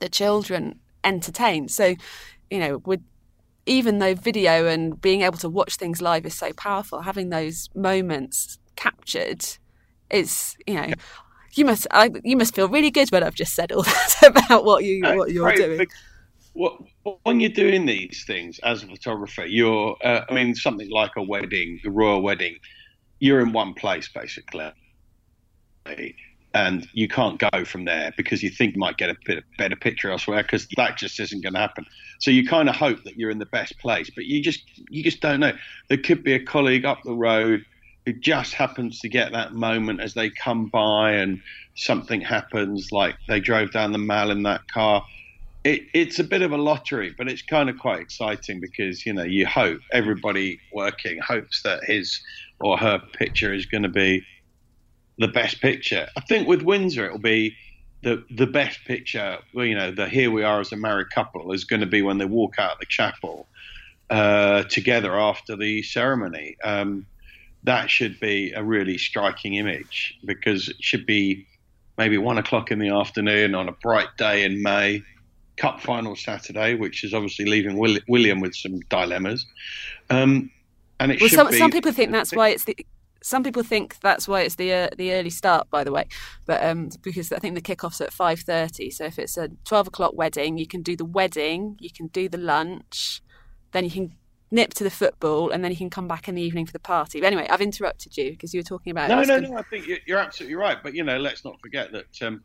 the 0.00 0.08
children 0.08 0.80
entertained. 1.04 1.70
So, 1.70 1.94
you 2.50 2.58
know, 2.58 2.78
with 2.84 3.02
even 3.66 3.98
though 3.98 4.14
video 4.14 4.66
and 4.66 5.00
being 5.00 5.22
able 5.22 5.38
to 5.38 5.48
watch 5.48 5.76
things 5.76 6.00
live 6.00 6.24
is 6.24 6.34
so 6.34 6.52
powerful, 6.52 7.00
having 7.00 7.30
those 7.30 7.68
moments 7.74 8.58
captured 8.76 9.44
is 10.10 10.56
you 10.66 10.74
know 10.74 10.92
you 11.56 11.64
must 11.64 11.86
I, 11.90 12.10
you 12.24 12.36
must 12.36 12.54
feel 12.54 12.68
really 12.68 12.90
good 12.90 13.10
when 13.10 13.22
I've 13.22 13.34
just 13.34 13.54
said 13.54 13.72
all 13.72 13.82
that 13.82 14.16
about 14.26 14.64
what 14.64 14.84
you 14.84 15.02
what 15.02 15.30
you're 15.32 15.44
right, 15.44 15.56
doing. 15.56 15.86
What, 16.52 16.80
when 17.24 17.40
you're 17.40 17.50
doing 17.50 17.84
these 17.84 18.24
things 18.26 18.58
as 18.60 18.82
a 18.82 18.86
photographer, 18.86 19.44
you're 19.44 19.96
uh, 20.02 20.22
I 20.28 20.34
mean 20.34 20.54
something 20.54 20.90
like 20.90 21.12
a 21.16 21.22
wedding, 21.22 21.80
a 21.84 21.90
royal 21.90 22.22
wedding, 22.22 22.56
you're 23.18 23.40
in 23.40 23.52
one 23.52 23.74
place 23.74 24.08
basically, 24.08 24.70
and 26.54 26.88
you 26.92 27.08
can't 27.08 27.38
go 27.38 27.64
from 27.64 27.84
there 27.84 28.12
because 28.16 28.42
you 28.42 28.50
think 28.50 28.74
you 28.74 28.80
might 28.80 28.96
get 28.96 29.10
a 29.10 29.16
bit 29.24 29.44
better 29.58 29.76
picture 29.76 30.10
elsewhere 30.10 30.42
because 30.42 30.66
that 30.76 30.96
just 30.96 31.20
isn't 31.20 31.42
going 31.42 31.52
to 31.54 31.60
happen. 31.60 31.84
So 32.20 32.30
you 32.30 32.46
kind 32.46 32.68
of 32.68 32.76
hope 32.76 33.04
that 33.04 33.16
you're 33.16 33.30
in 33.30 33.38
the 33.38 33.46
best 33.46 33.78
place, 33.78 34.10
but 34.14 34.24
you 34.24 34.42
just 34.42 34.62
you 34.90 35.02
just 35.02 35.20
don't 35.20 35.40
know. 35.40 35.52
There 35.88 35.98
could 35.98 36.22
be 36.22 36.32
a 36.32 36.42
colleague 36.42 36.84
up 36.84 37.02
the 37.04 37.14
road 37.14 37.64
who 38.06 38.12
just 38.12 38.54
happens 38.54 39.00
to 39.00 39.08
get 39.08 39.32
that 39.32 39.52
moment 39.52 40.00
as 40.00 40.14
they 40.14 40.30
come 40.30 40.66
by 40.66 41.12
and 41.12 41.42
something 41.74 42.20
happens, 42.20 42.92
like 42.92 43.16
they 43.28 43.40
drove 43.40 43.72
down 43.72 43.90
the 43.90 43.98
mall 43.98 44.30
in 44.30 44.44
that 44.44 44.66
car. 44.72 45.04
It, 45.64 45.82
it's 45.92 46.20
a 46.20 46.24
bit 46.24 46.42
of 46.42 46.52
a 46.52 46.56
lottery, 46.56 47.12
but 47.18 47.28
it's 47.28 47.42
kind 47.42 47.68
of 47.68 47.76
quite 47.78 48.00
exciting 48.00 48.60
because 48.60 49.04
you 49.04 49.12
know 49.12 49.24
you 49.24 49.44
hope 49.44 49.80
everybody 49.92 50.60
working 50.72 51.18
hopes 51.18 51.62
that 51.62 51.82
his 51.82 52.20
or 52.60 52.78
her 52.78 53.00
picture 53.12 53.52
is 53.52 53.66
going 53.66 53.82
to 53.82 53.88
be 53.88 54.24
the 55.18 55.28
best 55.28 55.60
picture. 55.60 56.06
I 56.16 56.20
think 56.20 56.46
with 56.46 56.62
Windsor 56.62 57.06
it'll 57.06 57.18
be 57.18 57.56
the 58.02 58.22
the 58.30 58.46
best 58.46 58.84
picture, 58.84 59.38
well, 59.52 59.66
you 59.66 59.74
know, 59.74 59.90
the 59.90 60.08
here 60.08 60.30
we 60.30 60.44
are 60.44 60.60
as 60.60 60.70
a 60.70 60.76
married 60.76 61.10
couple 61.12 61.50
is 61.50 61.64
going 61.64 61.80
to 61.80 61.86
be 61.86 62.02
when 62.02 62.18
they 62.18 62.24
walk 62.24 62.60
out 62.60 62.74
of 62.74 62.78
the 62.78 62.86
chapel 62.86 63.48
uh, 64.10 64.62
together 64.64 65.18
after 65.18 65.56
the 65.56 65.82
ceremony. 65.82 66.56
Um, 66.62 67.06
that 67.64 67.90
should 67.90 68.18
be 68.20 68.52
a 68.52 68.62
really 68.62 68.98
striking 68.98 69.54
image 69.54 70.18
because 70.24 70.68
it 70.68 70.76
should 70.80 71.06
be 71.06 71.46
maybe 71.98 72.18
one 72.18 72.38
o'clock 72.38 72.70
in 72.70 72.78
the 72.78 72.90
afternoon 72.90 73.54
on 73.54 73.68
a 73.68 73.72
bright 73.72 74.08
day 74.16 74.44
in 74.44 74.62
May. 74.62 75.02
Cup 75.56 75.80
final 75.80 76.14
Saturday, 76.14 76.74
which 76.74 77.02
is 77.02 77.14
obviously 77.14 77.46
leaving 77.46 77.78
William 78.08 78.40
with 78.40 78.54
some 78.54 78.78
dilemmas. 78.90 79.46
Um, 80.10 80.50
and 81.00 81.12
it 81.12 81.18
well, 81.18 81.28
should 81.28 81.36
some, 81.36 81.50
be, 81.50 81.56
some 81.56 81.70
people 81.70 81.92
think 81.92 82.12
that's 82.12 82.34
why 82.34 82.50
it's 82.50 82.64
the 82.64 82.76
some 83.22 83.42
people 83.42 83.62
think 83.62 83.98
that's 84.00 84.28
why 84.28 84.42
it's 84.42 84.54
the 84.54 84.72
uh, 84.72 84.88
the 84.96 85.12
early 85.12 85.30
start, 85.30 85.68
by 85.70 85.82
the 85.82 85.90
way, 85.92 86.06
but 86.44 86.62
um, 86.62 86.90
because 87.02 87.32
I 87.32 87.38
think 87.38 87.54
the 87.54 87.60
kickoff's 87.60 88.00
at 88.00 88.12
five 88.12 88.40
thirty. 88.40 88.90
So 88.90 89.04
if 89.04 89.18
it's 89.18 89.36
a 89.36 89.48
twelve 89.64 89.88
o'clock 89.88 90.12
wedding, 90.14 90.58
you 90.58 90.66
can 90.66 90.82
do 90.82 90.94
the 90.94 91.04
wedding, 91.04 91.76
you 91.80 91.90
can 91.90 92.06
do 92.08 92.28
the 92.28 92.38
lunch, 92.38 93.22
then 93.72 93.84
you 93.84 93.90
can 93.90 94.12
nip 94.50 94.74
to 94.74 94.84
the 94.84 94.90
football, 94.90 95.50
and 95.50 95.64
then 95.64 95.70
you 95.70 95.76
can 95.76 95.90
come 95.90 96.08
back 96.08 96.28
in 96.28 96.34
the 96.34 96.42
evening 96.42 96.66
for 96.66 96.72
the 96.72 96.78
party. 96.78 97.20
But 97.20 97.26
anyway, 97.26 97.46
I've 97.50 97.60
interrupted 97.60 98.16
you 98.16 98.30
because 98.30 98.54
you 98.54 98.60
were 98.60 98.64
talking 98.64 98.90
about. 98.90 99.08
No, 99.08 99.22
no, 99.22 99.38
no. 99.38 99.56
I 99.56 99.62
think 99.62 99.88
you're 100.06 100.18
absolutely 100.18 100.56
right. 100.56 100.78
But 100.82 100.94
you 100.94 101.04
know, 101.04 101.18
let's 101.18 101.44
not 101.44 101.60
forget 101.60 101.92
that. 101.92 102.22
Um, 102.22 102.42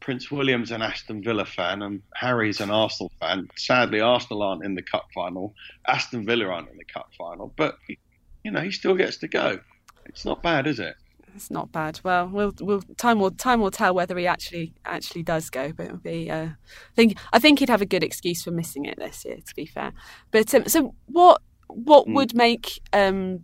Prince 0.00 0.30
William's 0.30 0.70
an 0.70 0.80
Aston 0.80 1.22
Villa 1.22 1.44
fan 1.44 1.82
and 1.82 2.02
Harry's 2.14 2.60
an 2.60 2.70
Arsenal 2.70 3.12
fan. 3.20 3.48
Sadly, 3.56 4.00
Arsenal 4.00 4.42
aren't 4.42 4.64
in 4.64 4.74
the 4.74 4.82
cup 4.82 5.06
final. 5.14 5.54
Aston 5.86 6.24
Villa 6.24 6.46
aren't 6.46 6.70
in 6.70 6.78
the 6.78 6.84
cup 6.84 7.10
final, 7.18 7.52
but 7.56 7.76
you 8.42 8.50
know 8.50 8.60
he 8.60 8.70
still 8.70 8.94
gets 8.94 9.18
to 9.18 9.28
go. 9.28 9.60
It's 10.06 10.24
not 10.24 10.42
bad, 10.42 10.66
is 10.66 10.80
it? 10.80 10.96
It's 11.34 11.50
not 11.50 11.72
bad. 11.72 12.00
Well, 12.02 12.28
we'll, 12.28 12.52
we'll 12.60 12.82
time 12.96 13.18
will 13.18 13.30
time 13.30 13.60
will 13.60 13.70
tell 13.70 13.94
whether 13.94 14.16
he 14.18 14.26
actually 14.26 14.74
actually 14.84 15.22
does 15.22 15.50
go. 15.50 15.72
But 15.72 15.86
it'll 15.86 15.98
be. 15.98 16.30
Uh, 16.30 16.48
I 16.48 16.94
think 16.94 17.18
I 17.32 17.38
think 17.38 17.58
he'd 17.58 17.68
have 17.68 17.82
a 17.82 17.86
good 17.86 18.04
excuse 18.04 18.42
for 18.42 18.50
missing 18.50 18.84
it 18.84 18.98
this 18.98 19.24
year. 19.24 19.36
To 19.36 19.54
be 19.54 19.66
fair, 19.66 19.92
but 20.30 20.54
um, 20.54 20.66
so 20.66 20.94
what 21.06 21.42
what 21.68 22.06
mm. 22.06 22.14
would 22.14 22.34
make 22.34 22.80
um, 22.92 23.40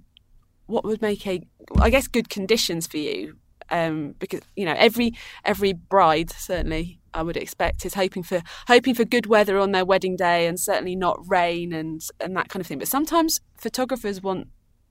what 0.66 0.84
would 0.84 1.02
make 1.02 1.26
a 1.26 1.42
I 1.78 1.90
guess 1.90 2.08
good 2.08 2.28
conditions 2.28 2.86
for 2.86 2.98
you 2.98 3.36
um, 3.70 4.14
because 4.18 4.40
you 4.54 4.64
know 4.64 4.74
every 4.76 5.12
every 5.44 5.72
bride 5.72 6.30
certainly 6.30 7.00
I 7.14 7.22
would 7.22 7.36
expect 7.36 7.84
is 7.86 7.94
hoping 7.94 8.22
for 8.22 8.42
hoping 8.68 8.94
for 8.94 9.04
good 9.04 9.26
weather 9.26 9.58
on 9.58 9.72
their 9.72 9.84
wedding 9.84 10.16
day 10.16 10.46
and 10.46 10.58
certainly 10.58 10.96
not 10.96 11.18
rain 11.26 11.72
and 11.72 12.00
and 12.20 12.36
that 12.36 12.48
kind 12.48 12.60
of 12.60 12.66
thing. 12.66 12.78
But 12.78 12.88
sometimes 12.88 13.40
photographers 13.56 14.22
want 14.22 14.48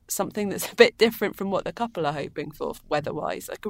something 0.08 0.50
that's 0.50 0.72
a 0.72 0.76
bit 0.76 0.98
different 0.98 1.36
from 1.36 1.52
what 1.52 1.66
the 1.66 1.74
couple 1.74 2.06
are 2.06 2.14
hoping 2.14 2.52
for 2.52 2.74
weather-wise. 2.90 3.50
Like, 3.50 3.66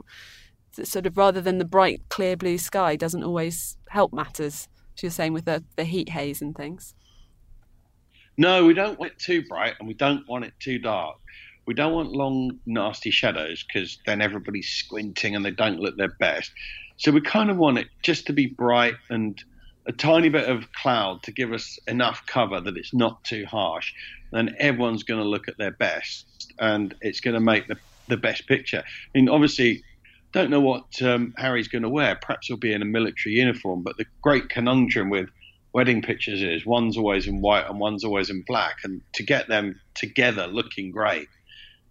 sort 0.84 1.06
of 1.06 1.18
rather 1.18 1.42
than 1.42 1.58
the 1.58 1.66
bright, 1.66 2.02
clear 2.10 2.36
blue 2.36 2.58
sky 2.58 2.96
doesn't 2.96 3.24
always 3.24 3.78
help 3.90 4.14
matters. 4.14 4.68
She 4.96 5.08
was 5.08 5.16
saying 5.16 5.34
with 5.34 5.46
the, 5.46 5.64
the 5.76 5.86
heat 5.86 6.10
haze 6.10 6.42
and 6.42 6.56
things. 6.56 6.94
No, 8.38 8.66
we 8.66 8.74
don't 8.74 9.00
want 9.00 9.14
it 9.14 9.20
too 9.20 9.44
bright 9.48 9.76
and 9.80 9.88
we 9.88 9.94
don't 9.94 10.28
want 10.28 10.46
it 10.46 10.54
too 10.60 10.80
dark. 10.80 11.18
We 11.66 11.74
don't 11.74 11.94
want 11.94 12.12
long, 12.12 12.60
nasty 12.66 13.10
shadows 13.12 13.64
because 13.64 13.98
then 14.06 14.22
everybody's 14.22 14.68
squinting 14.68 15.36
and 15.36 15.44
they 15.44 15.52
don't 15.52 15.80
look 15.80 15.98
their 15.98 16.14
best. 16.20 16.52
So 16.98 17.12
we 17.12 17.22
kind 17.22 17.50
of 17.50 17.58
want 17.58 17.78
it 17.78 17.88
just 18.04 18.28
to 18.28 18.34
be 18.34 18.48
bright 18.48 18.96
and 19.10 19.42
a 19.88 19.92
tiny 19.92 20.30
bit 20.30 20.50
of 20.50 20.72
cloud 20.74 21.24
to 21.24 21.32
give 21.32 21.54
us 21.54 21.78
enough 21.88 22.24
cover 22.26 22.60
that 22.60 22.78
it's 22.78 22.94
not 22.94 23.24
too 23.24 23.46
harsh 23.46 23.94
then 24.36 24.56
everyone's 24.60 25.04
going 25.04 25.22
to 25.22 25.28
look 25.28 25.48
at 25.48 25.58
their 25.58 25.72
best 25.72 26.54
and 26.60 26.94
it's 27.02 27.20
going 27.20 27.34
to 27.34 27.40
make 27.40 27.68
the, 27.68 27.78
the 28.08 28.18
best 28.18 28.48
picture. 28.48 28.84
I 28.86 29.18
mean, 29.18 29.30
obviously, 29.30 29.84
don't 30.32 30.50
know 30.50 30.60
what 30.60 31.02
um, 31.02 31.34
Harry's 31.38 31.68
going 31.68 31.84
to 31.84 31.90
wear. 31.90 32.16
Perhaps 32.16 32.48
he'll 32.48 32.58
be 32.58 32.74
in 32.74 32.82
a 32.82 32.86
military 32.86 33.36
uniform, 33.36 33.84
but 33.84 33.98
the 33.98 34.06
great 34.22 34.50
conundrum 34.50 35.10
with 35.10 35.30
wedding 35.74 36.02
pictures 36.02 36.42
is 36.42 36.66
one's 36.66 36.98
always 36.98 37.28
in 37.28 37.42
white 37.42 37.68
and 37.70 37.80
one's 37.80 38.04
always 38.04 38.30
in 38.30 38.44
black. 38.46 38.78
And 38.84 39.02
to 39.14 39.24
get 39.24 39.48
them 39.48 39.80
together 39.94 40.48
looking 40.48 40.92
great 40.92 41.28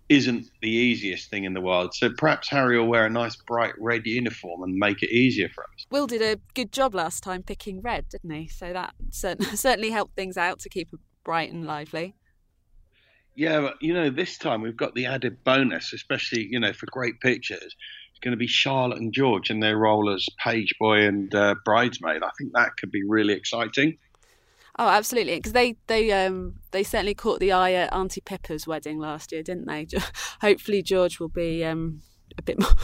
isn't 0.09 0.47
the 0.61 0.71
easiest 0.71 1.31
thing 1.31 1.45
in 1.45 1.55
the 1.55 1.61
world. 1.61 1.95
So 1.95 2.11
perhaps 2.11 2.49
Harry 2.51 2.79
will 2.79 2.87
wear 2.87 3.07
a 3.07 3.11
nice 3.11 3.37
bright 3.37 3.73
red 3.79 4.05
uniform 4.05 4.63
and 4.63 4.75
make 4.75 5.03
it 5.03 5.11
easier 5.11 5.49
for 5.49 5.65
us. 5.65 5.87
Will 5.91 6.07
did 6.07 6.21
a 6.21 6.39
good 6.55 6.73
job 6.73 6.95
last 6.95 7.23
time 7.23 7.43
picking 7.43 7.81
red, 7.81 8.09
didn't 8.11 8.31
he? 8.31 8.49
So 8.49 8.73
that 8.73 8.95
certainly 9.11 9.91
helped 9.91 10.15
things 10.15 10.37
out 10.37 10.59
to 10.61 10.69
keep 10.69 10.89
it 10.93 11.01
bright 11.25 11.53
and 11.53 11.65
lively. 11.65 12.15
Yeah, 13.37 13.71
you 13.81 13.93
know, 13.93 14.11
this 14.11 14.39
time 14.39 14.63
we've 14.63 14.77
got 14.77 14.95
the 14.95 15.07
added 15.07 15.43
bonus, 15.45 15.93
especially 15.93 16.47
you 16.51 16.61
know 16.61 16.73
for 16.73 16.87
great 16.87 17.21
pictures. 17.21 17.75
It's 18.11 18.21
going 18.21 18.33
to 18.33 18.37
be 18.37 18.47
Charlotte 18.47 19.01
and 19.01 19.13
George 19.13 19.51
in 19.51 19.61
their 19.61 19.77
role 19.77 20.09
as 20.13 20.25
page 20.43 20.75
boy 20.79 21.05
and 21.05 21.35
uh, 21.35 21.57
bridesmaid. 21.65 22.23
I 22.23 22.31
think 22.39 22.53
that 22.55 22.77
could 22.79 22.93
be 22.93 23.03
really 23.05 23.35
exciting. 23.35 23.99
Oh, 24.79 24.89
absolutely, 24.89 25.37
because 25.37 25.53
they 25.53 25.77
they 25.87 26.11
um 26.13 26.55
they 26.73 26.83
certainly 26.83 27.15
caught 27.15 27.41
the 27.41 27.53
eye 27.53 27.73
at 27.73 27.93
Auntie 27.93 28.21
Pippa's 28.21 28.67
wedding 28.67 28.99
last 28.99 29.33
year, 29.33 29.43
didn't 29.43 29.67
they? 29.67 29.87
Hopefully, 30.41 30.83
George 30.83 31.21
will 31.21 31.29
be 31.29 31.65
um 31.65 32.03
a 32.39 32.43
bit 32.43 32.61
more. 32.61 32.71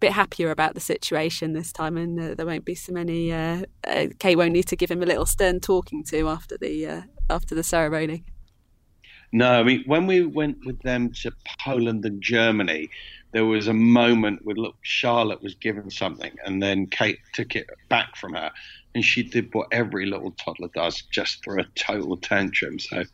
bit 0.00 0.12
happier 0.12 0.52
about 0.52 0.74
the 0.74 0.80
situation 0.80 1.54
this 1.54 1.72
time, 1.72 1.96
and 1.96 2.20
uh, 2.20 2.34
there 2.34 2.46
won't 2.46 2.64
be 2.64 2.74
so 2.74 2.92
many. 2.92 3.32
Uh, 3.32 3.62
uh, 3.84 4.06
Kate 4.20 4.36
won't 4.36 4.52
need 4.52 4.68
to 4.68 4.76
give 4.76 4.90
him 4.90 5.02
a 5.02 5.06
little 5.06 5.26
stern 5.26 5.58
talking 5.58 6.04
to 6.04 6.28
after 6.28 6.56
the 6.56 6.86
uh, 6.86 7.02
after 7.28 7.56
the 7.56 7.64
ceremony. 7.64 8.24
No, 9.32 9.60
I 9.60 9.62
mean 9.62 9.84
when 9.86 10.06
we 10.06 10.24
went 10.24 10.64
with 10.64 10.80
them 10.82 11.12
to 11.22 11.32
Poland 11.60 12.04
and 12.04 12.22
Germany, 12.22 12.90
there 13.32 13.44
was 13.44 13.68
a 13.68 13.74
moment 13.74 14.44
where 14.44 14.56
look, 14.56 14.76
Charlotte 14.82 15.42
was 15.42 15.54
given 15.54 15.90
something, 15.90 16.32
and 16.44 16.62
then 16.62 16.86
Kate 16.86 17.18
took 17.34 17.54
it 17.54 17.68
back 17.88 18.16
from 18.16 18.34
her, 18.34 18.50
and 18.94 19.04
she 19.04 19.22
did 19.22 19.52
what 19.54 19.68
every 19.70 20.06
little 20.06 20.30
toddler 20.32 20.70
does, 20.74 21.02
just 21.10 21.44
threw 21.44 21.60
a 21.60 21.64
total 21.74 22.16
tantrum. 22.16 22.78
So 22.78 23.04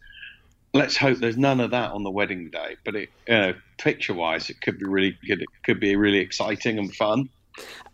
let's 0.72 0.96
hope 0.96 1.18
there's 1.18 1.38
none 1.38 1.60
of 1.60 1.70
that 1.72 1.92
on 1.92 2.02
the 2.04 2.10
wedding 2.10 2.50
day. 2.50 2.76
But 2.84 2.96
it, 2.96 3.08
you 3.26 3.34
know, 3.34 3.54
picture-wise, 3.78 4.50
it 4.50 4.60
could 4.60 4.78
be 4.78 4.86
really 4.86 5.18
good. 5.26 5.42
It 5.42 5.48
could 5.64 5.80
be 5.80 5.96
really 5.96 6.18
exciting 6.18 6.78
and 6.78 6.94
fun. 6.94 7.28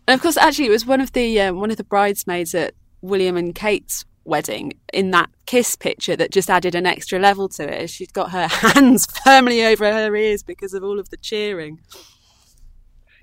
And 0.07 0.15
of 0.15 0.21
course, 0.21 0.37
actually, 0.37 0.67
it 0.67 0.71
was 0.71 0.85
one 0.85 1.01
of 1.01 1.13
the 1.13 1.39
um, 1.41 1.59
one 1.59 1.71
of 1.71 1.77
the 1.77 1.83
bridesmaids 1.83 2.53
at 2.53 2.73
William 3.01 3.37
and 3.37 3.55
Kate's 3.55 4.05
wedding 4.23 4.73
in 4.93 5.11
that 5.11 5.29
kiss 5.45 5.75
picture 5.75 6.15
that 6.15 6.31
just 6.31 6.49
added 6.49 6.75
an 6.75 6.85
extra 6.85 7.19
level 7.19 7.49
to 7.49 7.81
it. 7.81 7.89
She's 7.89 8.11
got 8.11 8.31
her 8.31 8.47
hands 8.49 9.07
firmly 9.23 9.65
over 9.65 9.91
her 9.91 10.15
ears 10.15 10.43
because 10.43 10.73
of 10.73 10.83
all 10.83 10.99
of 10.99 11.09
the 11.09 11.17
cheering. 11.17 11.79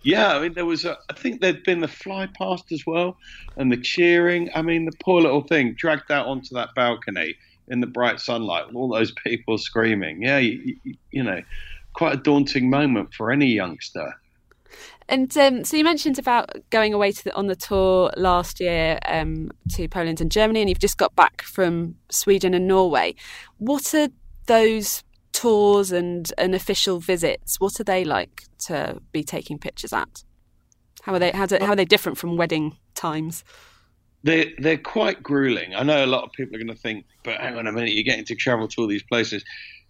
Yeah, 0.02 0.37
I 0.37 0.40
mean, 0.40 0.55
there 0.55 0.64
was, 0.64 0.85
a, 0.85 0.97
I 1.11 1.12
think 1.14 1.40
there'd 1.40 1.64
been 1.64 1.81
the 1.81 1.88
fly 1.88 2.26
past 2.26 2.71
as 2.73 2.87
well 2.87 3.17
and 3.57 3.71
the 3.71 3.76
cheering. 3.76 4.49
I 4.55 4.62
mean, 4.62 4.85
the 4.85 4.97
poor 5.02 5.21
little 5.21 5.43
thing 5.43 5.75
dragged 5.75 6.11
out 6.11 6.26
onto 6.26 6.55
that 6.55 6.71
balcony 6.75 7.35
in 7.69 7.81
the 7.81 7.87
bright 7.87 8.21
sunlight 8.21 8.67
with 8.67 8.76
all 8.76 8.88
those 8.88 9.12
people 9.25 9.59
screaming. 9.59 10.23
Yeah, 10.23 10.38
you, 10.38 10.76
you 11.11 11.23
know, 11.23 11.43
quite 11.93 12.14
a 12.14 12.23
daunting 12.23 12.71
moment 12.71 13.12
for 13.14 13.31
any 13.31 13.47
youngster. 13.47 14.14
And 15.09 15.35
um, 15.38 15.65
so 15.65 15.77
you 15.77 15.85
mentioned 15.85 16.19
about 16.19 16.50
going 16.71 16.93
away 16.93 17.12
the, 17.12 17.35
on 17.35 17.47
the 17.47 17.57
tour 17.57 18.12
last 18.17 18.61
year 18.61 18.99
um, 19.07 19.50
to 19.73 19.88
Poland 19.88 20.21
and 20.21 20.31
Germany, 20.31 20.61
and 20.61 20.69
you've 20.69 20.79
just 20.79 20.99
got 20.99 21.17
back 21.17 21.43
from 21.43 21.95
Sweden 22.11 22.53
and 22.53 22.69
Norway. 22.69 23.15
What 23.57 23.95
are 23.95 24.09
those 24.47 25.03
tours 25.33 25.93
and, 25.93 26.31
and 26.37 26.55
official 26.55 27.00
visits? 27.00 27.59
What 27.59 27.81
are 27.81 27.85
they 27.85 28.05
like 28.05 28.45
to 28.67 29.00
be 29.12 29.25
taking 29.25 29.59
pictures 29.59 29.93
at? 29.93 30.25
How 31.03 31.15
are 31.15 31.19
they? 31.19 31.31
How, 31.31 31.47
do, 31.47 31.57
how 31.61 31.69
are 31.69 31.77
they 31.77 31.87
different 31.87 32.19
from 32.19 32.37
wedding 32.37 32.77
times? 32.95 33.45
They're 34.25 34.47
they're 34.59 34.77
quite 34.77 35.23
grueling. 35.23 35.75
I 35.75 35.85
know 35.85 36.05
a 36.05 36.07
lot 36.07 36.25
of 36.25 36.33
people 36.33 36.57
are 36.57 36.59
going 36.59 36.75
to 36.75 36.75
think, 36.75 37.07
but 37.23 37.41
hang 37.41 37.57
on 37.57 37.67
a 37.67 37.73
minute, 37.73 37.93
you're 37.93 38.03
getting 38.03 38.25
to 38.27 38.35
travel 38.35 38.69
to 38.69 38.81
all 38.83 38.88
these 38.88 39.05
places. 39.05 39.45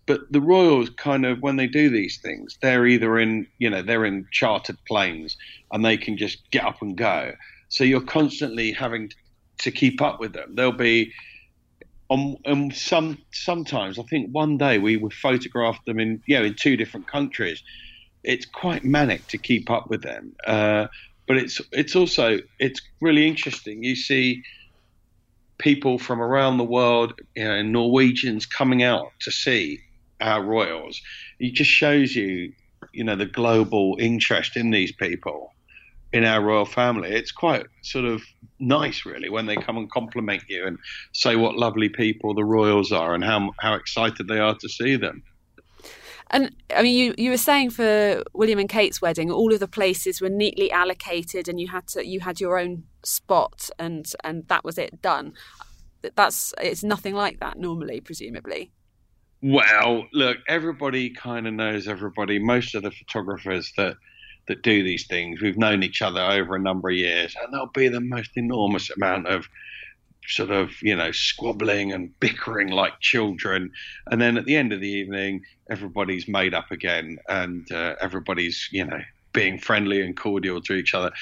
But 0.08 0.32
the 0.32 0.40
Royals 0.40 0.88
kind 0.88 1.26
of 1.26 1.42
when 1.42 1.56
they 1.56 1.66
do 1.66 1.90
these 1.90 2.18
things, 2.18 2.58
they're 2.62 2.86
either 2.86 3.18
in 3.18 3.46
you 3.58 3.68
know 3.68 3.82
they're 3.82 4.06
in 4.06 4.26
chartered 4.32 4.78
planes 4.88 5.36
and 5.70 5.84
they 5.84 5.98
can 5.98 6.16
just 6.16 6.50
get 6.50 6.64
up 6.64 6.80
and 6.80 6.96
go. 6.96 7.34
So 7.68 7.84
you're 7.84 8.00
constantly 8.00 8.72
having 8.72 9.12
to 9.58 9.70
keep 9.70 10.00
up 10.00 10.18
with 10.18 10.32
them. 10.32 10.54
They'll 10.54 10.72
be 10.72 11.12
on, 12.08 12.38
on 12.46 12.70
some 12.70 13.18
sometimes 13.32 13.98
I 13.98 14.02
think 14.04 14.30
one 14.30 14.56
day 14.56 14.78
we 14.78 14.96
would 14.96 15.12
photograph 15.12 15.78
them 15.84 16.00
in 16.00 16.22
you 16.26 16.38
know 16.38 16.44
in 16.46 16.54
two 16.54 16.78
different 16.78 17.06
countries. 17.06 17.62
It's 18.24 18.46
quite 18.46 18.84
manic 18.84 19.26
to 19.28 19.36
keep 19.38 19.70
up 19.70 19.90
with 19.90 20.02
them, 20.02 20.32
uh, 20.46 20.86
but 21.26 21.36
it's 21.36 21.60
it's 21.70 21.94
also 21.94 22.38
it's 22.58 22.80
really 23.02 23.28
interesting. 23.28 23.84
You 23.84 23.94
see 23.94 24.42
people 25.58 25.98
from 25.98 26.22
around 26.22 26.56
the 26.56 26.64
world, 26.64 27.20
you 27.36 27.44
know, 27.44 27.60
Norwegians 27.62 28.46
coming 28.46 28.82
out 28.82 29.10
to 29.20 29.30
see 29.30 29.80
our 30.20 30.42
royals. 30.42 31.00
It 31.38 31.54
just 31.54 31.70
shows 31.70 32.14
you, 32.14 32.52
you 32.92 33.04
know, 33.04 33.16
the 33.16 33.26
global 33.26 33.96
interest 34.00 34.56
in 34.56 34.70
these 34.70 34.92
people 34.92 35.52
in 36.12 36.24
our 36.24 36.42
royal 36.42 36.64
family. 36.64 37.10
It's 37.10 37.32
quite 37.32 37.66
sort 37.82 38.04
of 38.04 38.22
nice, 38.58 39.04
really, 39.04 39.28
when 39.28 39.46
they 39.46 39.56
come 39.56 39.76
and 39.76 39.90
compliment 39.90 40.42
you 40.48 40.66
and 40.66 40.78
say 41.12 41.36
what 41.36 41.56
lovely 41.56 41.88
people 41.88 42.34
the 42.34 42.44
royals 42.44 42.92
are 42.92 43.14
and 43.14 43.24
how 43.24 43.52
how 43.58 43.74
excited 43.74 44.28
they 44.28 44.38
are 44.38 44.54
to 44.54 44.68
see 44.68 44.96
them. 44.96 45.22
And 46.30 46.54
I 46.74 46.82
mean, 46.82 46.96
you, 46.96 47.14
you 47.16 47.30
were 47.30 47.38
saying 47.38 47.70
for 47.70 48.22
William 48.34 48.58
and 48.58 48.68
Kate's 48.68 49.00
wedding, 49.00 49.30
all 49.30 49.52
of 49.52 49.60
the 49.60 49.68
places 49.68 50.20
were 50.20 50.28
neatly 50.28 50.70
allocated, 50.70 51.48
and 51.48 51.60
you 51.60 51.68
had 51.68 51.86
to 51.88 52.06
you 52.06 52.20
had 52.20 52.40
your 52.40 52.58
own 52.58 52.84
spot, 53.02 53.70
and 53.78 54.10
and 54.24 54.46
that 54.48 54.64
was 54.64 54.78
it 54.78 55.00
done. 55.00 55.34
That's 56.14 56.54
it's 56.60 56.84
nothing 56.84 57.14
like 57.14 57.40
that 57.40 57.58
normally, 57.58 58.00
presumably. 58.00 58.72
Well, 59.40 60.08
look, 60.12 60.38
everybody 60.48 61.10
kind 61.10 61.46
of 61.46 61.54
knows 61.54 61.86
everybody. 61.86 62.38
Most 62.38 62.74
of 62.74 62.82
the 62.82 62.90
photographers 62.90 63.72
that 63.76 63.96
that 64.48 64.62
do 64.62 64.82
these 64.82 65.06
things, 65.06 65.42
we've 65.42 65.58
known 65.58 65.82
each 65.82 66.00
other 66.00 66.22
over 66.22 66.56
a 66.56 66.60
number 66.60 66.88
of 66.88 66.96
years, 66.96 67.36
and 67.40 67.52
there'll 67.52 67.66
be 67.68 67.88
the 67.88 68.00
most 68.00 68.30
enormous 68.36 68.90
amount 68.90 69.28
of 69.28 69.46
sort 70.26 70.50
of 70.50 70.70
you 70.82 70.94
know 70.96 71.12
squabbling 71.12 71.92
and 71.92 72.18
bickering 72.20 72.68
like 72.68 73.00
children. 73.00 73.70
And 74.10 74.20
then 74.20 74.36
at 74.36 74.44
the 74.44 74.56
end 74.56 74.72
of 74.72 74.80
the 74.80 74.88
evening 74.88 75.42
everybody's 75.70 76.28
made 76.28 76.54
up 76.54 76.70
again 76.70 77.18
and 77.28 77.70
uh, 77.72 77.94
everybody's 78.00 78.68
you 78.72 78.84
know 78.84 79.00
being 79.32 79.58
friendly 79.58 80.00
and 80.00 80.16
cordial 80.16 80.60
to 80.62 80.74
each 80.74 80.94
other. 80.94 81.12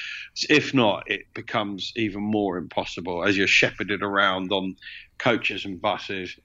If 0.49 0.73
not 0.73 1.03
it 1.09 1.21
becomes 1.33 1.93
even 1.95 2.23
more 2.23 2.57
impossible 2.57 3.23
as 3.23 3.37
you're 3.37 3.47
shepherded 3.47 4.01
around 4.01 4.51
on 4.51 4.75
coaches 5.19 5.65
and 5.65 5.81
buses 5.81 6.35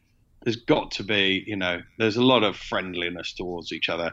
there's 0.44 0.56
got 0.56 0.90
to 0.90 1.02
be 1.02 1.44
you 1.46 1.56
know 1.56 1.80
there's 1.98 2.16
a 2.16 2.24
lot 2.24 2.42
of 2.42 2.56
friendliness 2.56 3.32
towards 3.34 3.72
each 3.72 3.88
other 3.88 4.12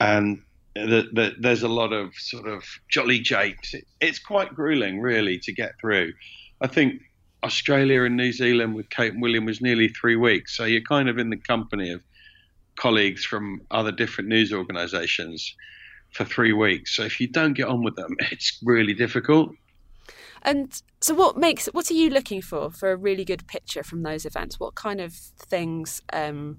and 0.00 0.42
the, 0.74 1.08
the, 1.12 1.34
there's 1.40 1.64
a 1.64 1.68
lot 1.68 1.92
of 1.92 2.14
sort 2.14 2.46
of 2.46 2.62
jolly 2.88 3.18
jakes 3.18 3.74
it, 3.74 3.84
it's 4.00 4.18
quite 4.18 4.54
grueling 4.54 5.00
really 5.00 5.38
to 5.38 5.52
get 5.52 5.72
through 5.80 6.12
i 6.60 6.66
think 6.66 7.00
Australia 7.44 8.02
and 8.02 8.16
New 8.16 8.32
Zealand 8.32 8.74
with 8.74 8.90
Kate 8.90 9.12
and 9.12 9.22
William 9.22 9.44
was 9.44 9.60
nearly 9.60 9.88
three 9.88 10.16
weeks. 10.16 10.56
So 10.56 10.64
you're 10.64 10.82
kind 10.82 11.08
of 11.08 11.18
in 11.18 11.30
the 11.30 11.36
company 11.36 11.92
of 11.92 12.02
colleagues 12.76 13.24
from 13.24 13.60
other 13.70 13.92
different 13.92 14.28
news 14.28 14.52
organisations 14.52 15.54
for 16.12 16.24
three 16.24 16.52
weeks. 16.52 16.96
So 16.96 17.04
if 17.04 17.20
you 17.20 17.28
don't 17.28 17.52
get 17.52 17.68
on 17.68 17.82
with 17.82 17.96
them, 17.96 18.16
it's 18.32 18.58
really 18.64 18.94
difficult. 18.94 19.54
And 20.42 20.80
so, 21.00 21.14
what 21.14 21.36
makes 21.36 21.66
what 21.66 21.90
are 21.90 21.94
you 21.94 22.10
looking 22.10 22.42
for 22.42 22.70
for 22.70 22.92
a 22.92 22.96
really 22.96 23.24
good 23.24 23.46
picture 23.46 23.82
from 23.82 24.02
those 24.02 24.24
events? 24.24 24.58
What 24.58 24.74
kind 24.74 25.00
of 25.00 25.12
things 25.12 26.02
um, 26.12 26.58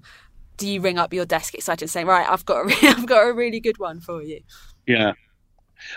do 0.56 0.68
you 0.68 0.80
ring 0.80 0.98
up 0.98 1.12
your 1.12 1.24
desk 1.24 1.54
excited 1.54 1.88
saying, 1.88 2.06
"Right, 2.06 2.28
I've 2.28 2.44
got 2.44 2.60
a 2.60 2.64
re- 2.64 2.76
I've 2.82 3.06
got 3.06 3.26
a 3.26 3.32
really 3.32 3.60
good 3.60 3.78
one 3.78 4.00
for 4.00 4.22
you"? 4.22 4.40
Yeah, 4.86 5.12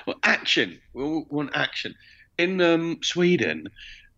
well, 0.06 0.18
action. 0.24 0.80
We 0.94 1.26
want 1.30 1.52
action. 1.54 1.96
In 2.38 2.60
um, 2.62 3.00
Sweden, 3.04 3.68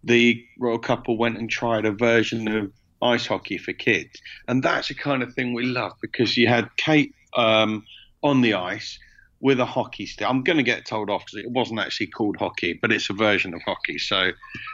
the 0.04 0.44
royal 0.60 0.80
couple 0.80 1.18
went 1.18 1.38
and 1.38 1.50
tried 1.50 1.86
a 1.86 1.92
version 1.92 2.48
of 2.48 2.72
ice 3.02 3.28
hockey 3.28 3.58
for 3.58 3.74
kids, 3.74 4.22
and 4.48 4.64
that's 4.64 4.88
the 4.88 4.96
kind 4.96 5.24
of 5.24 5.34
thing 5.34 5.54
we 5.54 5.66
love 5.66 5.94
because 6.02 6.38
you 6.38 6.48
had 6.48 6.70
Kate 6.78 7.14
um, 7.36 7.84
on 8.24 8.42
the 8.42 8.54
ice 8.54 8.98
with 9.46 9.60
a 9.60 9.66
hockey 9.66 10.08
stick. 10.08 10.28
I'm 10.28 10.42
going 10.42 10.58
to 10.58 10.64
get 10.64 10.88
told 10.88 11.08
off 11.08 11.24
because 11.24 11.46
it 11.46 11.52
wasn't 11.52 11.80
actually 11.80 12.08
called 12.08 12.36
hockey, 12.36 12.80
but 12.82 12.92
it's 12.92 13.12
a 13.12 13.14
version 13.14 13.54
of 13.54 13.62
hockey. 13.62 14.00
So 14.00 14.32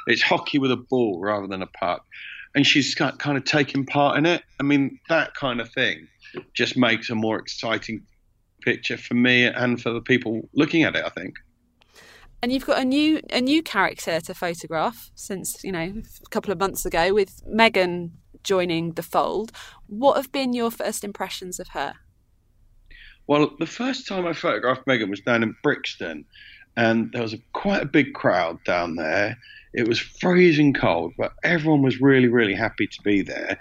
it's 0.08 0.22
hockey 0.22 0.60
with 0.60 0.72
a 0.72 0.78
ball 0.78 1.20
rather 1.20 1.46
than 1.46 1.62
a 1.62 1.68
puck. 1.68 2.06
And 2.56 2.66
she's 2.66 2.96
kind 2.96 3.38
of 3.38 3.44
taking 3.44 3.86
part 3.86 4.18
in 4.18 4.26
it. 4.26 4.44
I 4.62 4.64
mean, 4.64 4.98
that 5.10 5.36
kind 5.36 5.60
of 5.60 5.70
thing 5.74 6.08
just 6.54 6.78
makes 6.78 7.10
a 7.10 7.16
more 7.16 7.38
exciting 7.38 8.02
picture 8.62 8.98
for 8.98 9.14
me 9.14 9.44
and 9.44 9.82
for 9.82 9.92
the 9.92 10.00
people 10.00 10.48
looking 10.56 10.84
at 10.84 10.96
it, 10.96 11.04
I 11.04 11.10
think 11.10 11.36
and 12.44 12.52
you've 12.52 12.66
got 12.66 12.80
a 12.80 12.86
new 12.86 13.22
a 13.30 13.40
new 13.40 13.62
character 13.62 14.20
to 14.20 14.34
photograph 14.34 15.12
since 15.14 15.64
you 15.64 15.72
know 15.72 15.94
a 16.26 16.30
couple 16.30 16.52
of 16.52 16.60
months 16.60 16.88
ago 16.88 17.14
with 17.14 17.44
Meghan 17.46 18.12
joining 18.44 18.94
the 18.94 19.04
fold. 19.04 19.52
What 19.86 20.16
have 20.16 20.32
been 20.32 20.54
your 20.54 20.72
first 20.72 21.04
impressions 21.04 21.60
of 21.60 21.70
her? 21.70 21.94
Well, 23.28 23.52
the 23.60 23.66
first 23.66 24.08
time 24.08 24.26
I 24.26 24.34
photographed 24.34 24.86
Meghan 24.86 25.10
was 25.10 25.22
down 25.22 25.44
in 25.44 25.56
Brixton, 25.64 26.26
and 26.76 27.12
there 27.12 27.22
was 27.22 27.34
a, 27.34 27.40
quite 27.54 27.84
a 27.84 27.86
big 27.86 28.14
crowd 28.14 28.64
down 28.64 28.96
there. 28.96 29.38
It 29.74 29.88
was 29.88 30.00
freezing 30.00 30.74
cold, 30.74 31.14
but 31.18 31.34
everyone 31.44 31.82
was 31.82 32.02
really, 32.02 32.28
really 32.28 32.54
happy 32.54 32.88
to 32.88 33.02
be 33.04 33.22
there. 33.22 33.58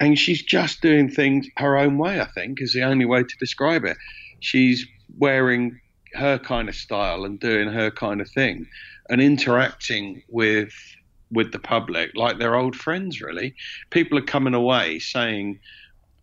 And 0.00 0.18
she's 0.18 0.42
just 0.42 0.80
doing 0.80 1.10
things 1.10 1.46
her 1.56 1.76
own 1.76 1.98
way, 1.98 2.20
I 2.20 2.26
think, 2.26 2.60
is 2.60 2.72
the 2.72 2.82
only 2.82 3.04
way 3.04 3.22
to 3.22 3.36
describe 3.38 3.84
it. 3.84 3.96
She's 4.40 4.86
wearing 5.18 5.80
her 6.14 6.38
kind 6.38 6.68
of 6.68 6.74
style 6.74 7.24
and 7.24 7.38
doing 7.38 7.68
her 7.68 7.90
kind 7.90 8.20
of 8.20 8.30
thing 8.30 8.66
and 9.10 9.20
interacting 9.20 10.22
with 10.28 10.72
with 11.30 11.52
the 11.52 11.58
public 11.58 12.12
like 12.14 12.38
they're 12.38 12.54
old 12.54 12.76
friends 12.76 13.20
really 13.20 13.54
people 13.90 14.16
are 14.16 14.22
coming 14.22 14.54
away 14.54 14.98
saying 14.98 15.58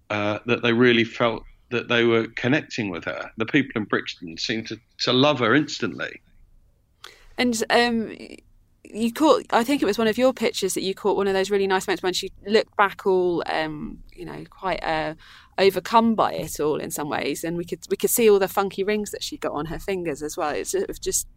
uh, 0.09 0.39
that 0.45 0.61
they 0.61 0.73
really 0.73 1.03
felt 1.03 1.43
that 1.71 1.87
they 1.87 2.03
were 2.03 2.27
connecting 2.35 2.89
with 2.89 3.05
her. 3.05 3.31
The 3.37 3.45
people 3.45 3.81
in 3.81 3.85
brixton 3.85 4.37
seemed 4.37 4.67
to, 4.67 4.79
to 4.99 5.13
love 5.13 5.39
her 5.39 5.55
instantly. 5.55 6.21
And 7.37 7.63
um, 7.69 8.15
you 8.83 9.13
caught 9.13 9.45
i 9.51 9.63
think 9.63 9.81
it 9.81 9.85
was 9.85 9.97
one 9.97 10.07
of 10.07 10.17
your 10.17 10.33
pictures 10.33 10.73
that 10.73 10.81
you 10.81 10.93
caught 10.93 11.15
one 11.15 11.27
of 11.27 11.33
those 11.33 11.49
really 11.49 11.67
nice 11.67 11.87
moments 11.87 12.03
when 12.03 12.13
she 12.13 12.29
looked 12.45 12.75
back 12.75 13.05
all 13.05 13.41
um, 13.45 13.99
you 14.13 14.25
know 14.25 14.43
quite 14.49 14.83
uh, 14.83 15.13
overcome 15.61 16.15
by 16.15 16.33
it 16.33 16.59
all 16.59 16.77
in 16.77 16.91
some 16.91 17.09
ways. 17.09 17.43
And 17.43 17.55
we 17.55 17.65
could 17.65 17.79
we 17.89 17.97
could 17.97 18.09
see 18.09 18.29
all 18.29 18.39
the 18.39 18.47
funky 18.47 18.83
rings 18.83 19.11
that 19.11 19.23
she 19.23 19.37
got 19.37 19.53
on 19.53 19.67
her 19.67 19.79
fingers 19.79 20.21
as 20.21 20.35
well. 20.35 20.49
It's 20.49 20.71
sort 20.71 20.89
of 20.89 20.99
just 20.99 21.27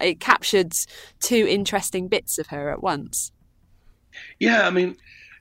it 0.00 0.20
captured 0.20 0.72
two 1.20 1.46
interesting 1.48 2.08
bits 2.08 2.38
of 2.38 2.48
her 2.48 2.70
at 2.70 2.82
once. 2.82 3.32
Yeah 4.38 4.66
i 4.66 4.70
mean 4.70 4.96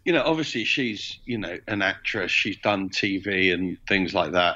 you 0.10 0.16
know 0.16 0.24
obviously 0.26 0.66
she's 0.66 1.20
you 1.26 1.38
know 1.38 1.56
an 1.68 1.84
actress 1.84 2.32
she's 2.32 2.58
done 2.58 2.90
tv 2.90 3.54
and 3.54 3.78
things 3.88 4.12
like 4.16 4.32
that 4.32 4.56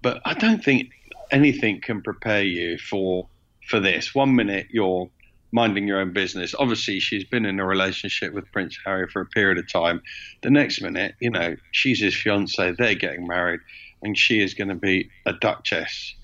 but 0.00 0.22
i 0.24 0.32
don't 0.32 0.64
think 0.64 0.88
anything 1.30 1.78
can 1.82 2.00
prepare 2.00 2.42
you 2.42 2.78
for 2.78 3.28
for 3.68 3.78
this 3.78 4.14
one 4.14 4.34
minute 4.34 4.66
you're 4.70 5.06
minding 5.52 5.86
your 5.86 6.00
own 6.00 6.12
business. 6.12 6.54
Obviously, 6.58 7.00
she's 7.00 7.24
been 7.24 7.46
in 7.46 7.60
a 7.60 7.64
relationship 7.64 8.34
with 8.34 8.50
Prince 8.52 8.76
Harry 8.84 9.08
for 9.08 9.22
a 9.22 9.26
period 9.26 9.58
of 9.58 9.72
time. 9.72 10.02
The 10.42 10.50
next 10.50 10.82
minute, 10.82 11.14
you 11.20 11.30
know, 11.30 11.56
she's 11.70 12.00
his 12.00 12.14
fiance, 12.14 12.74
they're 12.76 12.94
getting 12.94 13.26
married, 13.26 13.60
and 14.02 14.18
she 14.18 14.42
is 14.42 14.54
going 14.54 14.68
to 14.68 14.74
be 14.74 15.08
a 15.24 15.32
duchess. 15.32 16.14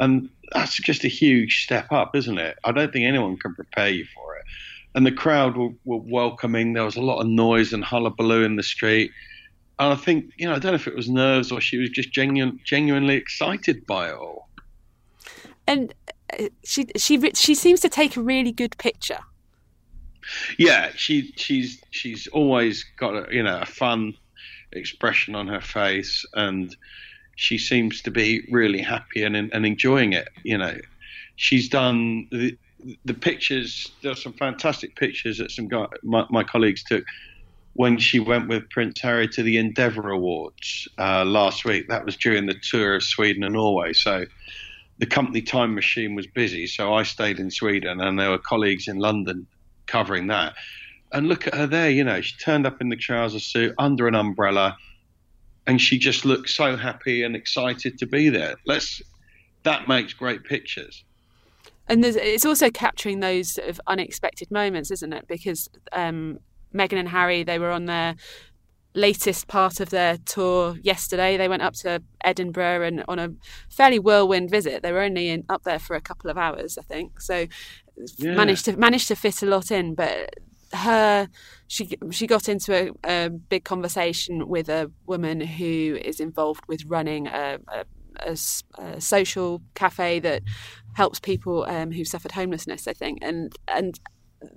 And 0.00 0.28
that's 0.52 0.76
just 0.76 1.04
a 1.04 1.08
huge 1.08 1.64
step 1.64 1.92
up, 1.92 2.14
isn't 2.16 2.36
it? 2.36 2.58
I 2.64 2.72
don't 2.72 2.92
think 2.92 3.06
anyone 3.06 3.36
can 3.36 3.54
prepare 3.54 3.88
you 3.88 4.04
for 4.14 4.36
it. 4.36 4.44
And 4.94 5.04
the 5.04 5.12
crowd 5.12 5.56
were, 5.56 5.70
were 5.84 6.02
welcoming. 6.04 6.72
There 6.72 6.84
was 6.84 6.96
a 6.96 7.02
lot 7.02 7.20
of 7.20 7.26
noise 7.26 7.72
and 7.72 7.84
hullabaloo 7.84 8.44
in 8.44 8.56
the 8.56 8.62
street. 8.62 9.10
And 9.78 9.92
I 9.92 9.96
think, 9.96 10.32
you 10.36 10.46
know, 10.46 10.54
I 10.54 10.58
don't 10.58 10.72
know 10.72 10.76
if 10.76 10.86
it 10.86 10.94
was 10.94 11.08
nerves 11.08 11.50
or 11.50 11.60
she 11.60 11.78
was 11.78 11.90
just 11.90 12.12
genuine, 12.12 12.60
genuinely 12.64 13.16
excited 13.16 13.84
by 13.86 14.10
it 14.10 14.14
all. 14.14 14.48
And 15.66 15.92
uh, 16.38 16.44
she 16.64 16.86
she 16.96 17.18
she 17.34 17.54
seems 17.54 17.80
to 17.80 17.88
take 17.88 18.16
a 18.16 18.22
really 18.22 18.52
good 18.52 18.76
picture. 18.78 19.18
Yeah, 20.58 20.90
she 20.94 21.32
she's 21.36 21.82
she's 21.90 22.26
always 22.28 22.84
got 22.98 23.14
a 23.14 23.34
you 23.34 23.42
know 23.42 23.60
a 23.60 23.66
fun 23.66 24.14
expression 24.72 25.34
on 25.34 25.48
her 25.48 25.60
face, 25.60 26.24
and 26.34 26.74
she 27.36 27.58
seems 27.58 28.02
to 28.02 28.10
be 28.10 28.46
really 28.50 28.80
happy 28.80 29.22
and 29.22 29.36
and 29.36 29.66
enjoying 29.66 30.12
it. 30.12 30.28
You 30.42 30.58
know, 30.58 30.76
she's 31.36 31.68
done 31.68 32.28
the 33.04 33.14
pictures. 33.14 33.92
There's 34.02 34.22
some 34.22 34.32
fantastic 34.34 34.96
pictures 34.96 35.38
that 35.38 35.50
some 35.50 35.68
guy, 35.68 35.86
my, 36.02 36.26
my 36.30 36.44
colleagues 36.44 36.82
took 36.84 37.04
when 37.74 37.98
she 37.98 38.20
went 38.20 38.48
with 38.48 38.70
Prince 38.70 39.00
Harry 39.00 39.28
to 39.28 39.42
the 39.42 39.56
Endeavour 39.56 40.10
Awards 40.10 40.88
uh, 40.98 41.24
last 41.24 41.64
week. 41.64 41.88
That 41.88 42.04
was 42.04 42.16
during 42.16 42.46
the 42.46 42.54
tour 42.54 42.96
of 42.96 43.02
Sweden 43.02 43.42
and 43.42 43.54
Norway. 43.54 43.92
So 43.92 44.26
the 44.98 45.06
company 45.06 45.42
time 45.42 45.74
machine 45.74 46.14
was 46.14 46.26
busy, 46.26 46.66
so 46.66 46.94
I 46.94 47.02
stayed 47.02 47.40
in 47.40 47.50
Sweden, 47.50 48.00
and 48.00 48.18
there 48.18 48.30
were 48.30 48.38
colleagues 48.38 48.86
in 48.86 48.98
London 48.98 49.46
covering 49.86 50.28
that. 50.28 50.54
And 51.12 51.28
look 51.28 51.46
at 51.46 51.54
her 51.54 51.66
there, 51.66 51.90
you 51.90 52.04
know, 52.04 52.20
she 52.20 52.36
turned 52.38 52.66
up 52.66 52.80
in 52.80 52.88
the 52.88 52.96
trouser 52.96 53.40
suit 53.40 53.74
under 53.78 54.06
an 54.06 54.14
umbrella, 54.14 54.76
and 55.66 55.80
she 55.80 55.98
just 55.98 56.24
looked 56.24 56.50
so 56.50 56.76
happy 56.76 57.22
and 57.22 57.34
excited 57.34 57.98
to 57.98 58.06
be 58.06 58.28
there. 58.28 58.54
Let's 58.66 59.02
that 59.64 59.88
makes 59.88 60.12
great 60.12 60.44
pictures. 60.44 61.04
And 61.88 62.04
it's 62.04 62.46
also 62.46 62.70
capturing 62.70 63.20
those 63.20 63.54
sort 63.54 63.68
of 63.68 63.80
unexpected 63.86 64.50
moments, 64.50 64.90
isn't 64.90 65.12
it? 65.12 65.26
Because 65.28 65.68
um, 65.92 66.38
Meghan 66.74 66.98
and 66.98 67.08
Harry, 67.08 67.44
they 67.44 67.58
were 67.58 67.70
on 67.70 67.84
their 67.84 68.16
latest 68.94 69.48
part 69.48 69.80
of 69.80 69.90
their 69.90 70.16
tour 70.18 70.76
yesterday. 70.82 71.36
They 71.36 71.48
went 71.48 71.62
up 71.62 71.74
to 71.74 72.02
Edinburgh 72.22 72.82
and 72.82 73.04
on 73.08 73.18
a 73.18 73.30
fairly 73.68 73.98
whirlwind 73.98 74.50
visit. 74.50 74.82
They 74.82 74.92
were 74.92 75.02
only 75.02 75.28
in, 75.28 75.44
up 75.48 75.64
there 75.64 75.78
for 75.78 75.96
a 75.96 76.00
couple 76.00 76.30
of 76.30 76.38
hours, 76.38 76.78
I 76.78 76.82
think. 76.82 77.20
So 77.20 77.46
yeah. 78.18 78.34
managed 78.34 78.64
to 78.66 78.76
managed 78.76 79.08
to 79.08 79.16
fit 79.16 79.42
a 79.42 79.46
lot 79.46 79.70
in. 79.70 79.94
But 79.94 80.30
her, 80.72 81.28
she 81.66 81.96
she 82.10 82.26
got 82.26 82.48
into 82.48 82.74
a, 82.74 82.90
a 83.04 83.30
big 83.30 83.64
conversation 83.64 84.48
with 84.48 84.68
a 84.68 84.90
woman 85.06 85.40
who 85.40 85.98
is 86.02 86.20
involved 86.20 86.64
with 86.68 86.84
running 86.86 87.26
a, 87.26 87.58
a 87.68 87.84
a, 88.20 88.36
a, 88.78 89.00
social 89.00 89.60
cafe 89.74 90.20
that 90.20 90.42
helps 90.94 91.20
people 91.20 91.64
um, 91.68 91.92
who 91.92 92.04
suffered 92.04 92.32
homelessness, 92.32 92.88
I 92.88 92.92
think, 92.92 93.18
and 93.22 93.54
and 93.68 94.00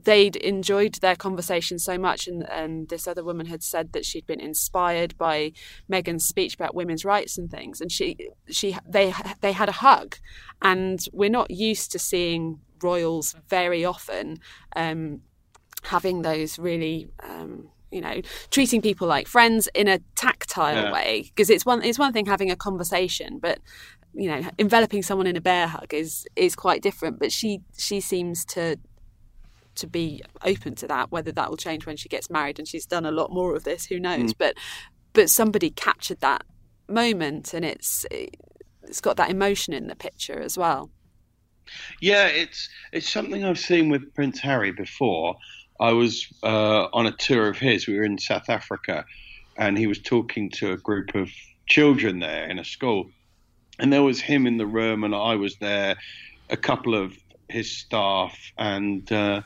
they'd 0.04 0.36
enjoyed 0.38 0.96
their 0.96 1.16
conversation 1.16 1.80
so 1.80 1.98
much, 1.98 2.28
and, 2.28 2.48
and 2.50 2.90
this 2.90 3.08
other 3.08 3.24
woman 3.24 3.46
had 3.48 3.64
said 3.64 3.94
that 3.94 4.06
she'd 4.06 4.26
been 4.26 4.40
inspired 4.40 5.18
by 5.18 5.52
Meghan's 5.92 6.26
speech 6.26 6.56
about 6.56 6.76
women's 6.76 7.06
rights 7.06 7.38
and 7.38 7.50
things, 7.50 7.82
and 7.82 7.92
she 7.92 8.18
she 8.50 8.78
they 8.88 9.14
they 9.42 9.52
had 9.52 9.70
a 9.70 9.74
hug, 9.74 10.18
and 10.62 11.06
we're 11.12 11.30
not 11.30 11.52
used 11.52 11.92
to 11.92 12.00
seeing 12.00 12.60
royals 12.82 13.36
very 13.50 13.84
often 13.84 14.40
um, 14.76 15.22
having 15.84 16.22
those 16.22 16.60
really. 16.60 17.10
Um, 17.22 17.70
you 17.90 18.02
know, 18.02 18.20
treating 18.52 18.82
people 18.82 19.08
like 19.08 19.30
friends 19.30 19.70
in 19.74 19.88
a 19.88 20.00
tactile 20.14 20.76
yeah. 20.76 20.92
way 20.92 21.24
because 21.34 21.50
it's 21.50 21.66
one 21.66 21.82
it's 21.82 21.98
one 21.98 22.12
thing 22.12 22.26
having 22.26 22.52
a 22.52 22.56
conversation, 22.58 23.40
but 23.40 23.60
you 24.14 24.30
know, 24.30 24.50
enveloping 24.58 25.04
someone 25.04 25.28
in 25.28 25.36
a 25.36 25.42
bear 25.42 25.68
hug 25.68 25.94
is 25.94 26.28
is 26.36 26.56
quite 26.56 26.82
different. 26.82 27.20
But 27.20 27.32
she 27.32 27.62
she 27.78 28.00
seems 28.02 28.46
to 28.46 28.78
to 29.76 29.88
be 29.88 30.22
open 30.44 30.76
to 30.76 30.88
that. 30.88 31.12
Whether 31.12 31.32
that 31.34 31.50
will 31.50 31.58
change 31.58 31.86
when 31.86 31.98
she 31.98 32.10
gets 32.10 32.30
married 32.30 32.60
and 32.60 32.68
she's 32.68 32.86
done 32.86 33.06
a 33.06 33.12
lot 33.12 33.32
more 33.32 33.56
of 33.56 33.64
this, 33.64 33.86
who 33.86 34.00
knows? 34.00 34.34
Mm. 34.34 34.38
But 34.38 34.56
but 35.14 35.30
somebody 35.30 35.70
captured 35.70 36.20
that 36.22 36.44
moment, 36.90 37.54
and 37.54 37.64
it's 37.64 38.06
it's 38.12 39.02
got 39.02 39.18
that 39.18 39.30
emotion 39.30 39.74
in 39.74 39.88
the 39.88 39.96
picture 39.96 40.40
as 40.40 40.58
well. 40.58 40.90
Yeah, 42.02 42.28
it's 42.28 42.70
it's 42.92 43.10
something 43.10 43.44
I've 43.44 43.60
seen 43.60 43.90
with 43.90 44.14
Prince 44.14 44.40
Harry 44.40 44.72
before. 44.72 45.36
I 45.80 45.92
was 45.92 46.28
uh, 46.44 46.88
on 46.94 47.06
a 47.06 47.12
tour 47.12 47.50
of 47.50 47.58
his. 47.58 47.88
We 47.88 47.98
were 47.98 48.04
in 48.04 48.18
South 48.18 48.50
Africa, 48.50 49.06
and 49.58 49.78
he 49.78 49.88
was 49.88 50.00
talking 50.00 50.50
to 50.52 50.72
a 50.72 50.78
group 50.78 51.14
of 51.14 51.30
children 51.68 52.20
there 52.20 52.50
in 52.50 52.60
a 52.60 52.64
school, 52.64 53.10
and 53.80 53.92
there 53.92 54.04
was 54.04 54.20
him 54.20 54.48
in 54.48 54.58
the 54.58 54.66
room, 54.66 55.04
and 55.04 55.16
I 55.16 55.36
was 55.36 55.58
there, 55.58 55.98
a 56.50 56.58
couple 56.58 56.96
of 56.96 57.16
his 57.50 57.78
staff, 57.78 58.38
and 58.58 59.10
uh, 59.12 59.42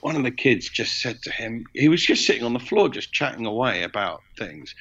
one 0.00 0.16
of 0.16 0.24
the 0.24 0.30
kids 0.30 0.68
just 0.68 1.00
said 1.00 1.22
to 1.22 1.30
him, 1.30 1.64
he 1.74 1.88
was 1.88 2.04
just 2.04 2.26
sitting 2.26 2.42
on 2.42 2.52
the 2.52 2.58
floor, 2.58 2.88
just 2.88 3.12
chatting 3.12 3.46
away 3.46 3.84
about 3.84 4.20
things. 4.36 4.74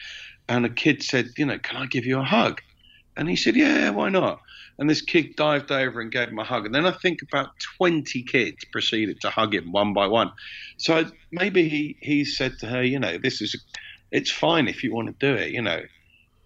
And 0.50 0.66
a 0.66 0.70
kid 0.70 1.04
said, 1.04 1.30
You 1.38 1.46
know, 1.46 1.60
can 1.60 1.78
I 1.78 1.86
give 1.86 2.06
you 2.06 2.20
a 2.20 2.24
hug? 2.24 2.60
And 3.16 3.30
he 3.30 3.36
said, 3.36 3.56
Yeah, 3.56 3.92
why 3.92 4.10
not? 4.10 4.40
And 4.80 4.90
this 4.90 5.02
kid 5.02 5.36
dived 5.36 5.72
over 5.72 6.02
and 6.02 6.12
gave 6.12 6.30
him 6.30 6.40
a 6.40 6.44
hug. 6.44 6.66
And 6.66 6.74
then 6.74 6.88
I 6.88 6.92
think 6.92 7.22
about 7.22 7.50
20 7.78 8.24
kids 8.24 8.66
proceeded 8.72 9.22
to 9.22 9.30
hug 9.30 9.54
him 9.54 9.72
one 9.72 9.94
by 9.94 10.08
one. 10.08 10.32
So 10.78 11.06
maybe 11.32 11.70
he, 11.70 11.98
he 12.02 12.26
said 12.26 12.58
to 12.60 12.66
her, 12.66 12.84
You 12.84 12.98
know, 12.98 13.20
this 13.22 13.42
is, 13.42 13.64
it's 14.12 14.32
fine 14.32 14.68
if 14.68 14.84
you 14.84 14.94
want 14.94 15.08
to 15.08 15.34
do 15.34 15.40
it, 15.40 15.52
you 15.52 15.62
know. 15.62 15.82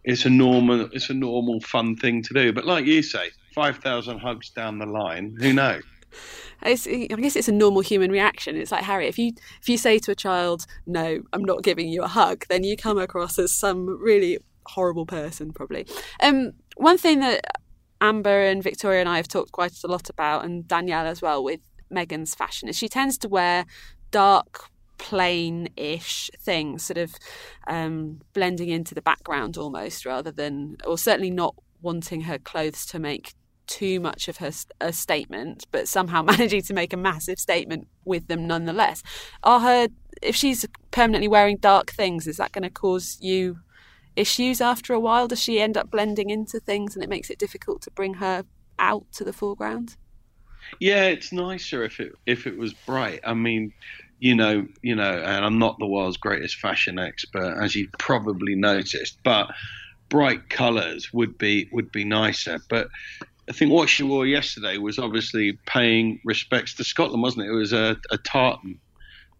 It's 0.05 0.25
a 0.25 0.29
normal, 0.29 0.89
it's 0.93 1.09
a 1.09 1.13
normal, 1.13 1.59
fun 1.61 1.95
thing 1.95 2.21
to 2.23 2.33
do. 2.33 2.53
But 2.53 2.65
like 2.65 2.85
you 2.85 3.01
say, 3.01 3.31
five 3.53 3.77
thousand 3.79 4.19
hugs 4.19 4.49
down 4.51 4.79
the 4.79 4.85
line, 4.85 5.35
who 5.39 5.51
knows? 5.51 5.83
It's, 6.61 6.87
I 6.87 7.07
guess 7.07 7.35
it's 7.35 7.47
a 7.47 7.51
normal 7.51 7.81
human 7.81 8.11
reaction. 8.11 8.55
It's 8.55 8.71
like 8.71 8.83
Harry, 8.83 9.07
if 9.07 9.19
you 9.19 9.33
if 9.61 9.67
you 9.67 9.77
say 9.77 9.99
to 9.99 10.11
a 10.11 10.15
child, 10.15 10.65
"No, 10.85 11.21
I'm 11.33 11.43
not 11.43 11.63
giving 11.63 11.89
you 11.89 12.03
a 12.03 12.07
hug," 12.07 12.45
then 12.49 12.63
you 12.63 12.77
come 12.77 12.97
across 12.97 13.37
as 13.37 13.51
some 13.51 13.87
really 13.87 14.37
horrible 14.67 15.05
person, 15.05 15.51
probably. 15.51 15.85
Um, 16.21 16.53
one 16.77 16.97
thing 16.97 17.19
that 17.19 17.41
Amber 18.01 18.43
and 18.43 18.63
Victoria 18.63 18.99
and 18.99 19.09
I 19.09 19.17
have 19.17 19.27
talked 19.27 19.51
quite 19.51 19.73
a 19.83 19.87
lot 19.87 20.09
about, 20.09 20.45
and 20.45 20.67
Danielle 20.67 21.07
as 21.07 21.21
well, 21.21 21.43
with 21.43 21.61
Meghan's 21.93 22.35
fashion 22.35 22.69
is 22.69 22.77
she 22.77 22.87
tends 22.87 23.17
to 23.19 23.27
wear 23.27 23.65
dark 24.11 24.69
plain-ish 24.97 26.31
thing, 26.39 26.79
sort 26.79 26.97
of 26.97 27.15
um, 27.67 28.21
blending 28.33 28.69
into 28.69 28.95
the 28.95 29.01
background 29.01 29.57
almost, 29.57 30.05
rather 30.05 30.31
than, 30.31 30.77
or 30.85 30.97
certainly 30.97 31.31
not 31.31 31.55
wanting 31.81 32.21
her 32.21 32.37
clothes 32.37 32.85
to 32.87 32.99
make 32.99 33.33
too 33.67 33.99
much 33.99 34.27
of 34.27 34.37
her 34.37 34.51
a 34.81 34.93
statement, 34.93 35.65
but 35.71 35.87
somehow 35.87 36.21
managing 36.23 36.61
to 36.63 36.73
make 36.73 36.93
a 36.93 36.97
massive 36.97 37.39
statement 37.39 37.87
with 38.05 38.27
them 38.27 38.47
nonetheless. 38.47 39.03
Are 39.43 39.59
her 39.59 39.87
if 40.21 40.35
she's 40.35 40.65
permanently 40.91 41.27
wearing 41.27 41.57
dark 41.57 41.91
things, 41.91 42.27
is 42.27 42.37
that 42.37 42.51
going 42.51 42.63
to 42.63 42.69
cause 42.69 43.17
you 43.21 43.59
issues 44.15 44.61
after 44.61 44.93
a 44.93 44.99
while? 44.99 45.27
Does 45.27 45.41
she 45.41 45.59
end 45.59 45.77
up 45.77 45.91
blending 45.91 46.29
into 46.29 46.59
things 46.59 46.95
and 46.95 47.03
it 47.03 47.09
makes 47.09 47.29
it 47.29 47.37
difficult 47.37 47.81
to 47.83 47.91
bring 47.91 48.15
her 48.15 48.43
out 48.79 49.05
to 49.13 49.23
the 49.23 49.33
foreground? 49.33 49.97
Yeah, 50.79 51.05
it's 51.05 51.31
nicer 51.31 51.83
if 51.83 51.99
it 51.99 52.13
if 52.25 52.47
it 52.47 52.57
was 52.57 52.73
bright. 52.73 53.19
I 53.23 53.33
mean, 53.33 53.71
you 54.19 54.35
know, 54.35 54.67
you 54.81 54.95
know, 54.95 55.11
and 55.11 55.45
I'm 55.45 55.59
not 55.59 55.77
the 55.79 55.85
world's 55.85 56.17
greatest 56.17 56.57
fashion 56.57 56.99
expert, 56.99 57.57
as 57.61 57.75
you 57.75 57.89
probably 57.99 58.55
noticed, 58.55 59.17
but 59.23 59.51
bright 60.09 60.49
colours 60.49 61.11
would 61.13 61.37
be 61.37 61.69
would 61.71 61.91
be 61.91 62.03
nicer. 62.05 62.59
But 62.69 62.87
I 63.49 63.51
think 63.51 63.71
what 63.71 63.89
she 63.89 64.03
wore 64.03 64.25
yesterday 64.25 64.77
was 64.77 64.97
obviously 64.97 65.59
paying 65.65 66.19
respects 66.23 66.73
to 66.75 66.83
Scotland, 66.83 67.21
wasn't 67.21 67.45
it? 67.45 67.49
It 67.49 67.55
was 67.55 67.73
a, 67.73 67.97
a 68.09 68.17
tartan 68.17 68.79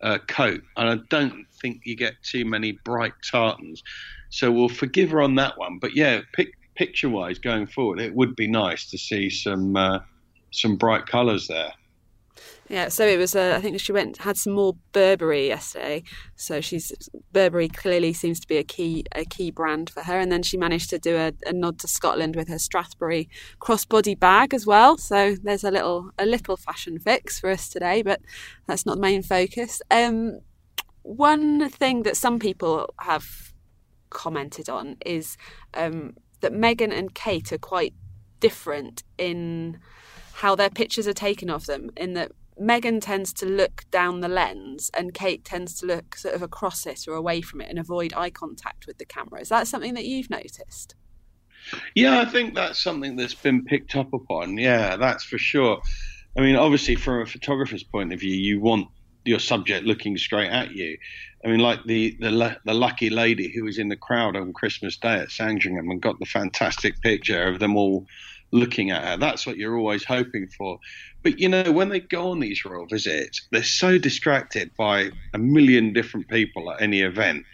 uh, 0.02 0.20
coat, 0.28 0.62
and 0.78 0.90
I 0.90 0.96
don't 1.10 1.46
think 1.62 1.82
you 1.86 1.96
get 1.96 2.22
too 2.22 2.46
many 2.46 2.74
bright 2.84 3.14
tartans, 3.30 3.82
so 4.30 4.52
we'll 4.52 4.70
forgive 4.70 5.12
her 5.12 5.22
on 5.22 5.36
that 5.36 5.58
one. 5.58 5.80
But 5.80 5.96
yeah, 5.96 6.22
pic- 6.34 6.58
picture-wise, 6.76 7.40
going 7.40 7.66
forward, 7.68 8.00
it 8.00 8.14
would 8.14 8.36
be 8.36 8.48
nice 8.48 8.90
to 8.92 8.98
see 8.98 9.30
some 9.30 9.76
uh, 9.76 10.00
some 10.52 10.76
bright 10.76 11.08
colours 11.08 11.48
there. 11.48 11.72
Yeah, 12.68 12.90
so 12.90 13.06
it 13.06 13.18
was. 13.18 13.36
Uh, 13.36 13.54
I 13.56 13.62
think 13.62 13.80
she 13.80 13.92
went 13.92 14.18
had 14.18 14.38
some 14.38 14.54
more 14.54 14.74
Burberry 14.92 15.48
yesterday. 15.48 16.04
So 16.36 16.62
she's 16.62 16.92
Burberry 17.32 17.70
clearly 17.70 18.12
seems 18.14 18.40
to 18.40 18.48
be 18.48 18.58
a 18.58 18.64
key 18.64 19.06
a 19.14 19.24
key 19.24 19.52
brand 19.52 19.90
for 19.90 20.02
her. 20.02 20.20
And 20.20 20.32
then 20.32 20.42
she 20.42 20.58
managed 20.58 20.90
to 20.90 21.00
do 21.00 21.16
a, 21.16 21.32
a 21.46 21.54
nod 21.54 21.78
to 21.80 21.88
Scotland 21.88 22.36
with 22.36 22.48
her 22.50 22.56
Strathberry 22.56 23.28
crossbody 23.60 24.20
bag 24.20 24.54
as 24.54 24.66
well. 24.66 24.98
So 24.98 25.36
there's 25.44 25.64
a 25.64 25.70
little 25.70 26.10
a 26.18 26.26
little 26.26 26.58
fashion 26.58 26.98
fix 26.98 27.40
for 27.40 27.52
us 27.52 27.70
today, 27.70 28.02
but 28.02 28.22
that's 28.68 28.86
not 28.86 28.96
the 28.96 29.02
main 29.02 29.22
focus. 29.22 29.82
Um, 29.92 30.40
one 31.04 31.70
thing 31.70 32.02
that 32.04 32.18
some 32.18 32.40
people 32.40 32.92
have 33.00 33.54
commented 34.10 34.70
on 34.70 34.98
is 35.06 35.38
um, 35.76 36.16
that 36.42 36.52
Meghan 36.52 36.92
and 36.92 37.14
Kate 37.14 37.52
are 37.54 37.60
quite 37.60 37.94
different 38.40 39.04
in 39.18 39.80
how 40.36 40.54
their 40.54 40.70
pictures 40.70 41.08
are 41.08 41.14
taken 41.14 41.50
of 41.50 41.66
them. 41.66 41.90
In 41.96 42.14
that 42.14 42.32
Meghan 42.60 43.02
tends 43.02 43.34
to 43.34 43.46
look 43.46 43.86
down 43.90 44.20
the 44.20 44.28
lens 44.28 44.92
and 44.98 45.14
Kate 45.14 45.44
tends 45.46 45.80
to 45.80 45.86
look 45.86 46.16
sort 46.16 46.36
of 46.36 46.42
across 46.42 46.86
it 46.86 47.08
or 47.08 47.16
away 47.16 47.42
from 47.42 47.62
it 47.62 47.70
and 47.70 47.80
avoid 47.80 48.14
eye 48.16 48.30
contact 48.30 48.86
with 48.86 48.98
the 48.98 49.06
camera. 49.06 49.40
Is 49.40 49.50
that 49.50 49.68
something 49.68 49.94
that 49.94 50.06
you've 50.06 50.30
noticed? 50.30 50.96
Yeah, 51.96 52.20
I 52.20 52.26
think 52.26 52.54
that's 52.54 52.82
something 52.82 53.16
that's 53.16 53.34
been 53.34 53.64
picked 53.64 53.96
up 53.96 54.14
upon. 54.14 54.58
Yeah, 54.58 54.98
that's 54.98 55.24
for 55.24 55.38
sure. 55.38 55.82
I 56.38 56.42
mean, 56.42 56.58
obviously, 56.58 56.96
from 56.96 57.22
a 57.22 57.26
photographer's 57.26 57.84
point 57.84 58.14
of 58.14 58.20
view, 58.20 58.36
you 58.36 58.60
want 58.60 58.90
your 59.24 59.40
subject 59.40 59.86
looking 59.86 60.18
straight 60.18 60.50
at 60.50 60.72
you. 60.72 60.98
I 61.44 61.48
mean, 61.48 61.60
like 61.60 61.84
the 61.86 62.18
the, 62.20 62.58
the 62.66 62.74
lucky 62.74 63.10
lady 63.10 63.52
who 63.52 63.64
was 63.64 63.80
in 63.80 63.88
the 63.88 63.96
crowd 63.96 64.36
on 64.36 64.54
Christmas 64.54 64.98
Day 64.98 65.16
at 65.16 65.32
Sandringham 65.32 65.90
and 65.90 66.02
got 66.02 66.20
the 66.20 66.26
fantastic 66.26 67.02
picture 67.02 67.44
of 67.44 67.60
them 67.60 67.76
all 67.78 68.06
looking 68.52 68.92
at 68.92 69.04
her. 69.04 69.18
That's 69.18 69.46
what 69.46 69.58
you're 69.58 69.78
always 69.78 70.04
hoping 70.04 70.48
for. 70.58 70.80
But 71.24 71.40
you 71.40 71.50
know, 71.50 71.72
when 71.72 71.90
they 71.90 72.00
go 72.00 72.32
on 72.32 72.40
these 72.40 72.64
royal 72.66 72.86
visits, 72.86 73.48
they're 73.52 73.64
so 73.64 73.98
distracted 73.98 74.72
by 74.78 75.12
a 75.34 75.38
million 75.38 75.94
different 75.94 76.28
people 76.30 76.72
at 76.72 76.82
any 76.82 77.02
event 77.02 77.46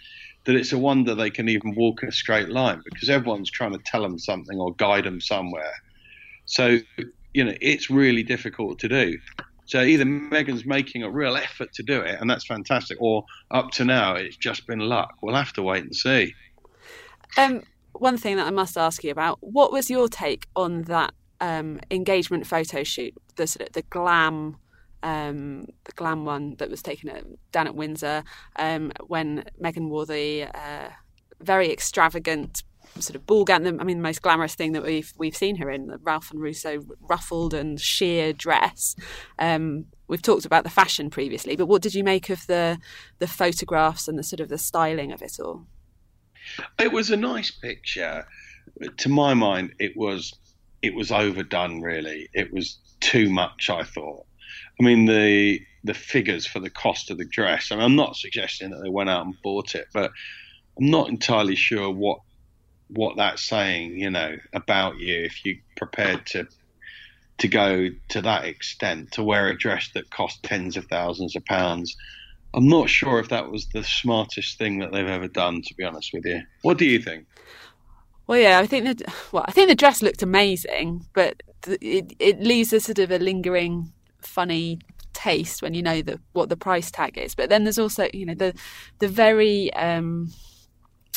that 0.46 0.56
it's 0.56 0.72
a 0.72 0.78
wonder 0.78 1.14
they 1.14 1.30
can 1.30 1.48
even 1.50 1.76
walk 1.76 2.04
a 2.04 2.12
straight 2.12 2.50
line 2.50 2.82
because 2.84 3.10
everyone's 3.10 3.52
trying 3.52 3.74
to 3.74 3.80
tell 3.86 4.02
them 4.02 4.18
something 4.18 4.60
or 4.60 4.74
guide 4.76 5.06
them 5.06 5.22
somewhere. 5.22 5.74
So, 6.46 6.80
you 7.34 7.44
know, 7.44 7.54
it's 7.62 7.90
really 7.90 8.24
difficult 8.24 8.80
to 8.80 8.90
do. 8.90 9.18
So 9.66 9.82
either 9.82 10.04
Meghan's 10.04 10.66
making 10.66 11.04
a 11.04 11.10
real 11.10 11.38
effort 11.38 11.72
to 11.74 11.84
do 11.84 12.02
it, 12.02 12.20
and 12.20 12.30
that's 12.30 12.46
fantastic, 12.46 12.98
or 13.00 13.24
up 13.52 13.72
to 13.72 13.86
now 13.86 14.16
it's 14.16 14.36
just 14.36 14.68
been 14.68 14.80
luck. 14.80 15.14
We'll 15.22 15.36
have 15.36 15.54
to 15.54 15.62
wait 15.62 15.84
and 15.84 15.96
see. 15.96 16.34
Um, 17.38 17.64
one 17.94 18.18
thing 18.18 18.38
that 18.38 18.48
I 18.48 18.52
must 18.52 18.78
ask 18.78 19.04
you 19.04 19.12
about: 19.12 19.38
what 19.42 19.72
was 19.72 19.90
your 19.90 20.08
take 20.08 20.48
on 20.56 20.84
that 20.84 21.14
um, 21.40 21.80
engagement 21.90 22.48
photo 22.48 22.84
shoot, 22.84 23.14
the 23.36 23.48
sort 23.48 23.68
of 23.68 23.74
the 23.74 23.82
glam, 23.84 24.58
um, 25.04 25.66
the 25.84 25.92
glam 25.96 26.24
one 26.26 26.56
that 26.60 26.70
was 26.70 26.82
taken 26.82 27.10
at, 27.10 27.24
down 27.52 27.68
at 27.68 27.76
Windsor 27.76 28.24
um, 28.58 28.92
when 29.08 29.44
Meghan 29.62 29.90
wore 29.90 30.06
the 30.06 30.44
uh, 30.54 30.90
very 31.42 31.72
extravagant 31.72 32.64
sort 33.00 33.16
of 33.16 33.26
ball 33.26 33.46
gown. 33.46 33.66
I 33.80 33.84
mean, 33.84 33.98
the 33.98 34.04
most 34.04 34.22
glamorous 34.22 34.56
thing 34.56 34.74
that 34.74 34.84
we've 34.84 35.12
we've 35.18 35.36
seen 35.36 35.58
her 35.58 35.70
in 35.70 35.88
the 35.88 35.98
Ralph 35.98 36.32
and 36.32 36.40
Russo 36.40 36.82
ruffled 37.02 37.54
and 37.54 37.80
sheer 37.80 38.34
dress. 38.34 38.96
Um, 39.40 39.86
we've 40.08 40.22
talked 40.22 40.46
about 40.46 40.64
the 40.64 40.70
fashion 40.70 41.10
previously, 41.10 41.56
but 41.56 41.68
what 41.68 41.82
did 41.82 41.96
you 41.96 42.04
make 42.04 42.30
of 42.30 42.46
the 42.48 42.78
the 43.20 43.28
photographs 43.28 44.08
and 44.08 44.18
the 44.18 44.24
sort 44.24 44.40
of 44.40 44.50
the 44.50 44.58
styling 44.58 45.12
of 45.12 45.22
it 45.22 45.40
all? 45.40 45.66
It 46.80 46.92
was 46.92 47.10
a 47.10 47.18
nice 47.18 47.52
picture. 47.52 48.28
To 48.98 49.10
my 49.10 49.34
mind, 49.34 49.74
it 49.80 49.96
was 49.96 50.34
it 50.82 50.96
was 50.96 51.12
overdone. 51.12 51.82
Really, 51.82 52.30
it 52.34 52.52
was 52.54 52.78
too 53.00 53.30
much. 53.30 53.70
I 53.70 53.84
thought. 53.84 54.26
I 54.80 54.84
mean 54.84 55.06
the 55.06 55.62
the 55.84 55.94
figures 55.94 56.46
for 56.46 56.60
the 56.60 56.70
cost 56.70 57.10
of 57.10 57.18
the 57.18 57.26
dress. 57.26 57.72
I 57.72 57.76
mean, 57.76 57.86
I'm 57.86 57.96
not 57.96 58.16
suggesting 58.16 58.72
that 58.72 58.82
they 58.84 58.90
went 58.90 59.10
out 59.10 59.26
and 59.26 59.42
bought 59.42 59.76
it, 59.76 59.88
but 59.94 60.12
I'm 60.80 60.90
not 60.90 61.10
entirely 61.10 61.56
sure 61.56 61.90
what 61.90 62.20
what 62.88 63.18
that's 63.18 63.44
saying. 63.44 64.00
You 64.00 64.10
know 64.10 64.38
about 64.54 65.00
you 65.00 65.24
if 65.24 65.46
you're 65.46 65.58
prepared 65.78 66.26
to 66.28 66.48
to 67.40 67.48
go 67.48 67.90
to 68.10 68.22
that 68.22 68.46
extent 68.46 69.12
to 69.14 69.24
wear 69.24 69.48
a 69.48 69.58
dress 69.58 69.90
that 69.96 70.12
cost 70.12 70.44
tens 70.44 70.78
of 70.78 70.86
thousands 70.86 71.36
of 71.36 71.44
pounds. 71.46 71.98
I'm 72.54 72.68
not 72.68 72.90
sure 72.90 73.20
if 73.20 73.30
that 73.30 73.52
was 73.52 73.68
the 73.68 73.84
smartest 73.84 74.58
thing 74.58 74.80
that 74.80 74.92
they've 74.92 75.08
ever 75.08 75.28
done. 75.28 75.62
To 75.62 75.74
be 75.76 75.84
honest 75.84 76.12
with 76.14 76.26
you, 76.26 76.42
what 76.62 76.78
do 76.78 76.86
you 76.86 77.00
think? 77.00 77.26
Well, 78.28 78.40
yeah, 78.40 78.60
I 78.60 78.68
think 78.68 78.86
that. 78.86 79.14
Well, 79.32 79.46
I 79.48 79.52
think 79.52 79.70
the 79.70 79.76
dress 79.76 80.02
looked 80.02 80.22
amazing, 80.22 81.06
but 81.14 81.42
it 81.68 82.14
it 82.20 82.42
leaves 82.42 82.74
a 82.74 82.80
sort 82.80 83.00
of 83.00 83.12
a 83.12 83.20
lingering, 83.20 83.92
funny 84.22 84.80
taste 85.14 85.62
when 85.62 85.74
you 85.74 85.82
know 85.82 86.02
the, 86.02 86.20
what 86.34 86.50
the 86.50 86.58
price 86.58 86.90
tag 86.90 87.18
is. 87.18 87.36
But 87.36 87.50
then 87.50 87.64
there's 87.64 87.80
also, 87.80 88.08
you 88.14 88.26
know, 88.26 88.34
the 88.36 88.54
the 89.00 89.08
very 89.08 89.74
um, 89.74 90.32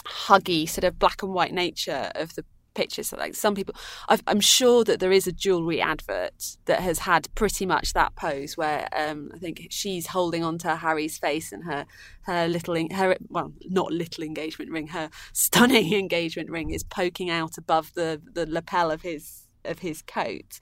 huggy 0.04 0.68
sort 0.68 0.84
of 0.84 0.98
black 0.98 1.22
and 1.22 1.32
white 1.32 1.52
nature 1.52 2.10
of 2.14 2.34
the 2.34 2.44
pictures. 2.74 3.08
So 3.08 3.16
like 3.16 3.34
some 3.34 3.54
people, 3.54 3.74
i 4.08 4.18
am 4.26 4.40
sure 4.40 4.84
that 4.84 5.00
there 5.00 5.12
is 5.12 5.26
a 5.26 5.32
jewelry 5.32 5.80
advert 5.80 6.56
that 6.66 6.80
has 6.80 7.00
had 7.00 7.28
pretty 7.34 7.66
much 7.66 7.92
that 7.92 8.14
pose 8.16 8.56
where 8.56 8.88
um, 8.92 9.30
I 9.34 9.38
think 9.38 9.66
she's 9.70 10.08
holding 10.08 10.44
onto 10.44 10.68
Harry's 10.68 11.18
face 11.18 11.52
and 11.52 11.64
her 11.64 11.86
her 12.22 12.48
little 12.48 12.76
her 12.92 13.16
well 13.28 13.52
not 13.66 13.92
little 13.92 14.24
engagement 14.24 14.70
ring, 14.70 14.88
her 14.88 15.10
stunning 15.32 15.92
engagement 16.04 16.50
ring 16.50 16.70
is 16.70 16.82
poking 16.82 17.30
out 17.30 17.56
above 17.58 17.92
the 17.94 18.20
the 18.32 18.46
lapel 18.46 18.90
of 18.90 19.02
his 19.02 19.46
of 19.64 19.78
his 19.78 20.02
coat, 20.02 20.58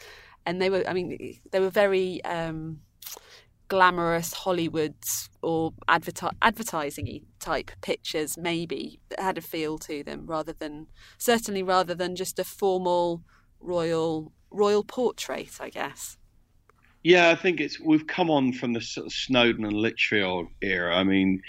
and 0.47 0.61
they 0.61 0.71
were 0.71 0.85
I 0.87 0.93
mean 0.93 1.39
they 1.51 1.61
were 1.61 1.71
very. 1.71 2.23
Um, 2.25 2.81
glamorous 3.73 4.35
Hollywood 4.35 4.95
or 5.41 5.73
adverti- 5.89 6.37
advertising 6.43 7.23
type 7.41 7.71
pictures, 7.81 8.37
maybe 8.37 9.01
that 9.09 9.19
had 9.19 9.39
a 9.39 9.41
feel 9.41 9.79
to 9.79 10.05
them, 10.05 10.27
rather 10.27 10.53
than 10.53 10.89
certainly 11.17 11.63
rather 11.63 11.95
than 11.95 12.15
just 12.15 12.39
a 12.39 12.45
formal 12.45 13.23
royal 13.61 14.31
royal 14.51 14.85
portrait, 14.85 15.57
I 15.59 15.71
guess. 15.71 16.19
Yeah, 17.03 17.31
I 17.31 17.35
think 17.35 17.61
it's 17.61 17.81
we've 17.81 18.07
come 18.07 18.31
on 18.31 18.53
from 18.53 18.75
the 18.75 18.83
sort 18.83 19.07
of 19.07 19.13
Snowdon 19.15 19.65
and 19.65 19.73
Lichfield 19.73 20.49
era. 20.61 20.95
I 20.95 21.05
mean, 21.05 21.41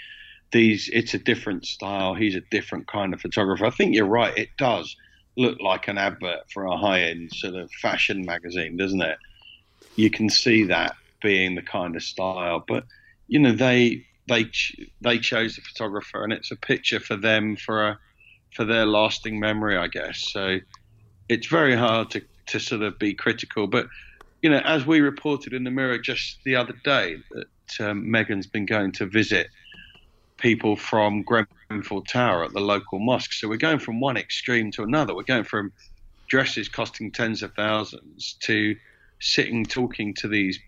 these 0.50 0.88
it's 0.94 1.12
a 1.12 1.18
different 1.18 1.66
style. 1.66 2.14
He's 2.14 2.36
a 2.36 2.42
different 2.50 2.86
kind 2.86 3.12
of 3.12 3.20
photographer. 3.20 3.66
I 3.66 3.70
think 3.70 3.94
you're 3.94 4.06
right. 4.06 4.36
It 4.38 4.48
does 4.56 4.96
look 5.36 5.60
like 5.60 5.88
an 5.88 5.98
advert 5.98 6.50
for 6.54 6.64
a 6.64 6.78
high 6.78 7.02
end 7.02 7.34
sort 7.34 7.54
of 7.54 7.70
fashion 7.82 8.24
magazine, 8.24 8.78
doesn't 8.78 9.02
it? 9.02 9.18
You 9.96 10.10
can 10.10 10.30
see 10.30 10.64
that 10.64 10.96
being 11.24 11.56
the 11.56 11.62
kind 11.62 11.96
of 11.96 12.02
style. 12.02 12.62
But 12.68 12.84
you 13.26 13.40
know, 13.40 13.52
they 13.52 14.04
they 14.28 14.50
they 15.00 15.18
chose 15.18 15.56
the 15.56 15.62
photographer, 15.62 16.22
and 16.22 16.32
it's 16.32 16.52
a 16.52 16.56
picture 16.56 17.00
for 17.00 17.16
them 17.16 17.56
for 17.56 17.88
a 17.88 17.98
for 18.54 18.64
their 18.64 18.86
lasting 18.86 19.40
memory, 19.40 19.76
I 19.76 19.88
guess. 19.88 20.30
So 20.30 20.58
it's 21.28 21.48
very 21.48 21.74
hard 21.74 22.10
to 22.10 22.22
to 22.48 22.60
sort 22.60 22.82
of 22.82 22.98
be 22.98 23.14
critical, 23.14 23.66
but 23.66 23.86
you 24.42 24.50
know, 24.50 24.58
as 24.58 24.84
we 24.84 25.00
reported 25.00 25.54
in 25.54 25.64
the 25.64 25.70
Mirror 25.70 25.98
just 26.00 26.38
the 26.44 26.54
other 26.54 26.74
day, 26.84 27.16
that 27.30 27.88
um, 27.88 28.04
Meghan's 28.04 28.46
been 28.46 28.66
going 28.66 28.92
to 28.92 29.06
visit 29.06 29.46
people 30.36 30.76
from 30.76 31.22
Grenfell 31.22 32.02
Tower 32.02 32.44
at 32.44 32.52
the 32.52 32.60
local 32.60 32.98
mosque. 32.98 33.32
So 33.32 33.48
we're 33.48 33.56
going 33.56 33.78
from 33.78 34.00
one 34.00 34.18
extreme 34.18 34.70
to 34.72 34.82
another. 34.82 35.14
We're 35.14 35.22
going 35.22 35.44
from 35.44 35.72
dresses 36.28 36.68
costing 36.68 37.10
tens 37.10 37.42
of 37.42 37.54
thousands 37.54 38.36
to 38.42 38.76
sitting 39.18 39.64
talking 39.64 40.12
to 40.16 40.28
these 40.28 40.58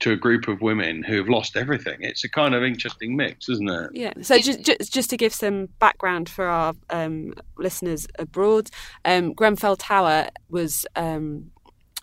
to 0.00 0.12
a 0.12 0.16
group 0.16 0.48
of 0.48 0.60
women 0.60 1.02
who 1.02 1.16
have 1.16 1.28
lost 1.28 1.56
everything. 1.56 1.98
It's 2.00 2.24
a 2.24 2.28
kind 2.28 2.54
of 2.54 2.62
interesting 2.62 3.16
mix, 3.16 3.48
isn't 3.48 3.68
it? 3.68 3.90
Yeah. 3.94 4.12
So 4.22 4.38
just 4.38 4.62
just, 4.62 4.92
just 4.92 5.10
to 5.10 5.16
give 5.16 5.34
some 5.34 5.66
background 5.78 6.28
for 6.28 6.46
our 6.46 6.74
um, 6.90 7.34
listeners 7.58 8.06
abroad, 8.18 8.70
um, 9.04 9.32
Grenfell 9.32 9.76
Tower 9.76 10.28
was. 10.48 10.86
Um, 10.96 11.50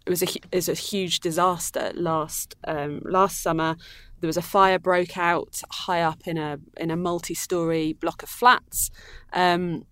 it 0.05 0.09
was 0.09 0.21
a 0.21 0.27
is 0.51 0.67
a 0.67 0.73
huge 0.73 1.21
disaster 1.21 1.93
last 1.95 2.55
um, 2.65 2.99
last 3.05 3.41
summer. 3.41 3.77
There 4.19 4.27
was 4.27 4.35
a 4.35 4.41
fire 4.41 4.77
broke 4.77 5.17
out 5.17 5.61
high 5.71 6.01
up 6.01 6.27
in 6.27 6.37
a 6.37 6.59
in 6.75 6.91
a 6.91 6.97
multi-story 6.97 7.93
block 7.93 8.21
of 8.21 8.27
flats. 8.27 8.89
Um, 9.31 9.85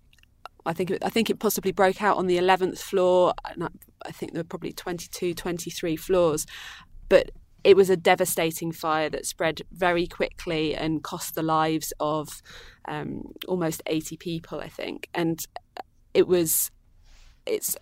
I 0.66 0.72
think 0.74 0.90
it, 0.90 1.02
I 1.02 1.08
think 1.08 1.30
it 1.30 1.38
possibly 1.38 1.72
broke 1.72 2.02
out 2.02 2.18
on 2.18 2.26
the 2.26 2.36
11th 2.38 2.78
floor. 2.78 3.32
I 3.44 4.12
think 4.12 4.32
there 4.32 4.40
were 4.40 4.48
probably 4.48 4.72
22, 4.72 5.34
23 5.34 5.96
floors, 5.96 6.46
but 7.08 7.32
it 7.64 7.76
was 7.76 7.90
a 7.90 7.96
devastating 7.96 8.72
fire 8.72 9.08
that 9.10 9.26
spread 9.26 9.62
very 9.72 10.06
quickly 10.06 10.74
and 10.74 11.02
cost 11.02 11.34
the 11.34 11.42
lives 11.42 11.92
of 12.00 12.42
um, 12.86 13.32
almost 13.46 13.82
80 13.86 14.16
people, 14.16 14.60
I 14.60 14.68
think. 14.68 15.08
And 15.14 15.44
it 16.14 16.26
was, 16.26 16.70
it's 17.46 17.76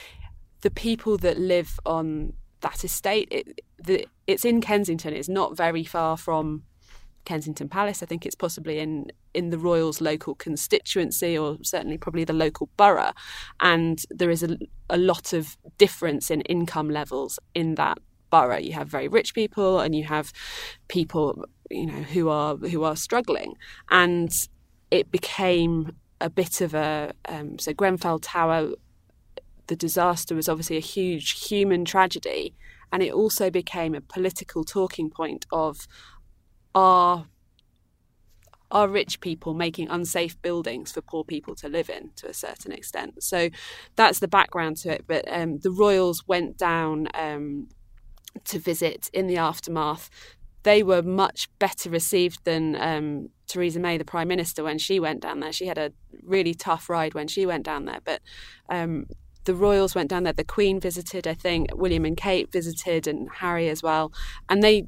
the 0.62 0.70
people 0.70 1.18
that 1.18 1.38
live 1.38 1.78
on 1.84 2.32
that 2.60 2.84
estate. 2.84 3.28
It, 3.30 3.60
the, 3.78 4.06
it's 4.26 4.44
in 4.44 4.60
Kensington. 4.60 5.14
It's 5.14 5.28
not 5.28 5.56
very 5.56 5.84
far 5.84 6.16
from 6.16 6.64
Kensington 7.24 7.68
Palace. 7.68 8.02
I 8.02 8.06
think 8.06 8.24
it's 8.24 8.34
possibly 8.34 8.78
in 8.78 9.12
in 9.34 9.50
the 9.50 9.58
Royals' 9.58 10.00
local 10.00 10.34
constituency, 10.34 11.36
or 11.36 11.58
certainly 11.62 11.98
probably 11.98 12.24
the 12.24 12.32
local 12.32 12.70
borough. 12.76 13.12
And 13.60 14.02
there 14.10 14.30
is 14.30 14.42
a, 14.42 14.56
a 14.88 14.96
lot 14.96 15.32
of 15.34 15.56
difference 15.76 16.30
in 16.30 16.40
income 16.42 16.88
levels 16.88 17.38
in 17.54 17.74
that 17.74 17.98
borough. 18.30 18.58
You 18.58 18.72
have 18.72 18.88
very 18.88 19.08
rich 19.08 19.34
people 19.34 19.80
and 19.80 19.94
you 19.94 20.04
have 20.04 20.32
people, 20.88 21.44
you 21.70 21.86
know, 21.86 22.02
who 22.02 22.28
are 22.28 22.56
who 22.56 22.84
are 22.84 22.96
struggling. 22.96 23.54
And 23.90 24.32
it 24.90 25.10
became 25.10 25.96
a 26.20 26.30
bit 26.30 26.60
of 26.60 26.74
a 26.74 27.12
um, 27.28 27.58
so 27.58 27.72
Grenfell 27.72 28.18
Tower. 28.18 28.70
The 29.66 29.76
disaster 29.76 30.34
was 30.34 30.48
obviously 30.48 30.78
a 30.78 30.80
huge 30.80 31.46
human 31.46 31.84
tragedy, 31.84 32.54
and 32.90 33.02
it 33.02 33.12
also 33.12 33.50
became 33.50 33.94
a 33.94 34.00
political 34.00 34.64
talking 34.64 35.10
point 35.10 35.44
of 35.52 35.86
are 36.74 37.26
are 38.70 38.88
rich 38.88 39.20
people 39.20 39.54
making 39.54 39.88
unsafe 39.88 40.40
buildings 40.42 40.92
for 40.92 41.00
poor 41.00 41.24
people 41.24 41.54
to 41.54 41.68
live 41.68 41.88
in 41.88 42.10
to 42.16 42.28
a 42.28 42.34
certain 42.34 42.72
extent. 42.72 43.22
So 43.22 43.48
that's 43.96 44.18
the 44.18 44.28
background 44.28 44.76
to 44.78 44.92
it. 44.92 45.04
But 45.06 45.24
um, 45.28 45.58
the 45.60 45.70
royals 45.70 46.26
went 46.26 46.58
down 46.58 47.08
um, 47.14 47.68
to 48.46 48.58
visit 48.58 49.10
in 49.12 49.26
the 49.26 49.36
aftermath, 49.36 50.10
they 50.62 50.82
were 50.82 51.02
much 51.02 51.48
better 51.58 51.88
received 51.88 52.44
than 52.44 52.76
um, 52.76 53.28
Theresa 53.46 53.80
May, 53.80 53.96
the 53.96 54.04
Prime 54.04 54.28
Minister, 54.28 54.62
when 54.64 54.78
she 54.78 55.00
went 55.00 55.20
down 55.20 55.40
there. 55.40 55.52
She 55.52 55.66
had 55.66 55.78
a 55.78 55.92
really 56.22 56.54
tough 56.54 56.88
ride 56.88 57.14
when 57.14 57.28
she 57.28 57.46
went 57.46 57.64
down 57.64 57.84
there, 57.84 58.00
but 58.04 58.20
um, 58.68 59.06
the 59.44 59.54
royals 59.54 59.94
went 59.94 60.10
down 60.10 60.24
there. 60.24 60.32
The 60.32 60.44
Queen 60.44 60.80
visited, 60.80 61.26
I 61.26 61.34
think. 61.34 61.68
William 61.74 62.04
and 62.04 62.16
Kate 62.16 62.50
visited, 62.52 63.06
and 63.06 63.28
Harry 63.36 63.68
as 63.68 63.82
well. 63.82 64.12
And 64.48 64.62
they, 64.62 64.86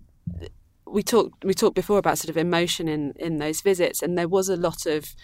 we 0.87 1.03
talked, 1.03 1.45
we 1.45 1.55
talked 1.55 1.77
before 1.77 1.99
about 1.99 2.19
sort 2.19 2.31
of 2.31 2.37
emotion 2.37 2.89
in 2.89 3.15
in 3.17 3.39
those 3.39 3.61
visits, 3.61 4.03
and 4.03 4.19
there 4.19 4.29
was 4.29 4.49
a 4.49 4.57
lot 4.57 4.87
of 4.87 5.15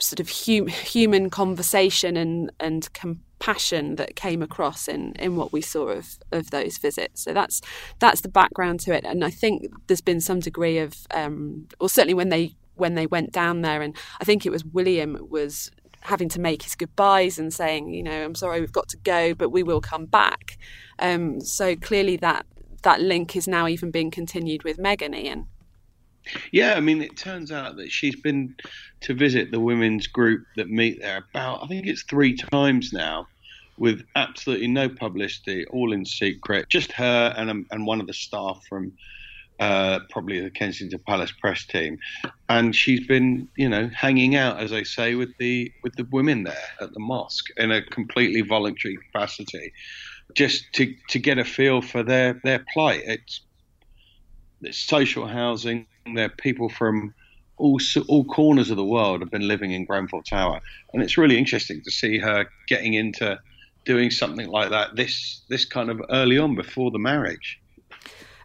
sort 0.00 0.20
of 0.20 0.30
hum, 0.30 0.66
human 0.68 1.30
conversation 1.30 2.16
and 2.16 2.50
and 2.60 2.92
compassion 2.92 3.96
that 3.96 4.16
came 4.16 4.42
across 4.42 4.88
in 4.88 5.12
in 5.18 5.36
what 5.36 5.52
we 5.52 5.60
saw 5.60 5.88
of 5.88 6.18
of 6.32 6.50
those 6.50 6.78
visits. 6.78 7.22
So 7.22 7.32
that's 7.32 7.60
that's 7.98 8.20
the 8.20 8.28
background 8.28 8.80
to 8.80 8.92
it, 8.92 9.04
and 9.04 9.24
I 9.24 9.30
think 9.30 9.66
there's 9.86 10.00
been 10.00 10.20
some 10.20 10.40
degree 10.40 10.78
of, 10.78 10.94
um, 11.12 11.68
or 11.80 11.88
certainly 11.88 12.14
when 12.14 12.28
they 12.28 12.54
when 12.74 12.94
they 12.94 13.06
went 13.06 13.32
down 13.32 13.62
there, 13.62 13.82
and 13.82 13.96
I 14.20 14.24
think 14.24 14.46
it 14.46 14.50
was 14.50 14.64
William 14.64 15.18
was 15.28 15.70
having 16.02 16.28
to 16.28 16.40
make 16.40 16.62
his 16.62 16.76
goodbyes 16.76 17.38
and 17.38 17.52
saying, 17.52 17.92
you 17.92 18.02
know, 18.02 18.24
I'm 18.24 18.36
sorry, 18.36 18.60
we've 18.60 18.72
got 18.72 18.88
to 18.90 18.96
go, 18.98 19.34
but 19.34 19.50
we 19.50 19.64
will 19.64 19.80
come 19.80 20.06
back. 20.06 20.56
Um, 21.00 21.40
so 21.40 21.74
clearly 21.74 22.16
that 22.18 22.46
that 22.82 23.00
link 23.00 23.34
is 23.34 23.48
now 23.48 23.66
even 23.66 23.90
being 23.90 24.10
continued 24.10 24.62
with 24.62 24.78
Meghan 24.78 25.14
Ian. 25.16 25.48
Yeah, 26.52 26.74
I 26.74 26.80
mean, 26.80 27.02
it 27.02 27.16
turns 27.16 27.52
out 27.52 27.76
that 27.76 27.90
she's 27.90 28.16
been 28.20 28.54
to 29.00 29.14
visit 29.14 29.50
the 29.50 29.60
women's 29.60 30.06
group 30.06 30.44
that 30.56 30.68
meet 30.68 31.00
there 31.00 31.24
about, 31.30 31.62
I 31.62 31.66
think 31.66 31.86
it's 31.86 32.02
three 32.02 32.36
times 32.36 32.92
now, 32.92 33.26
with 33.78 34.04
absolutely 34.16 34.66
no 34.66 34.88
publicity, 34.88 35.64
all 35.66 35.92
in 35.92 36.04
secret. 36.04 36.68
Just 36.68 36.92
her 36.92 37.34
and 37.36 37.50
um, 37.50 37.66
and 37.70 37.86
one 37.86 38.00
of 38.00 38.06
the 38.06 38.12
staff 38.12 38.60
from 38.68 38.92
uh, 39.60 40.00
probably 40.10 40.40
the 40.40 40.50
Kensington 40.50 41.00
Palace 41.06 41.32
press 41.40 41.64
team, 41.64 41.98
and 42.48 42.74
she's 42.74 43.06
been, 43.06 43.48
you 43.56 43.68
know, 43.68 43.90
hanging 43.94 44.36
out, 44.36 44.60
as 44.60 44.72
I 44.72 44.82
say, 44.82 45.14
with 45.14 45.30
the 45.38 45.72
with 45.82 45.94
the 45.96 46.06
women 46.10 46.44
there 46.44 46.68
at 46.80 46.92
the 46.92 47.00
mosque 47.00 47.46
in 47.56 47.70
a 47.70 47.82
completely 47.82 48.40
voluntary 48.40 48.96
capacity, 48.96 49.72
just 50.34 50.64
to 50.74 50.94
to 51.08 51.18
get 51.18 51.38
a 51.38 51.44
feel 51.44 51.82
for 51.82 52.02
their 52.02 52.40
their 52.44 52.64
plight. 52.72 53.02
It's 53.04 53.40
it's 54.62 54.78
social 54.78 55.26
housing. 55.26 55.86
There 56.14 56.28
people 56.28 56.68
from 56.68 57.14
all 57.56 57.80
all 58.08 58.24
corners 58.24 58.70
of 58.70 58.76
the 58.76 58.84
world 58.84 59.20
have 59.20 59.30
been 59.30 59.48
living 59.48 59.72
in 59.72 59.84
Grenfell 59.84 60.22
Tower, 60.22 60.60
and 60.92 61.02
it's 61.02 61.18
really 61.18 61.36
interesting 61.36 61.82
to 61.82 61.90
see 61.90 62.18
her 62.18 62.46
getting 62.68 62.94
into 62.94 63.38
doing 63.84 64.10
something 64.10 64.48
like 64.48 64.70
that 64.70 64.96
this 64.96 65.42
this 65.48 65.64
kind 65.64 65.90
of 65.90 66.00
early 66.10 66.38
on 66.38 66.54
before 66.54 66.90
the 66.90 66.98
marriage. 66.98 67.60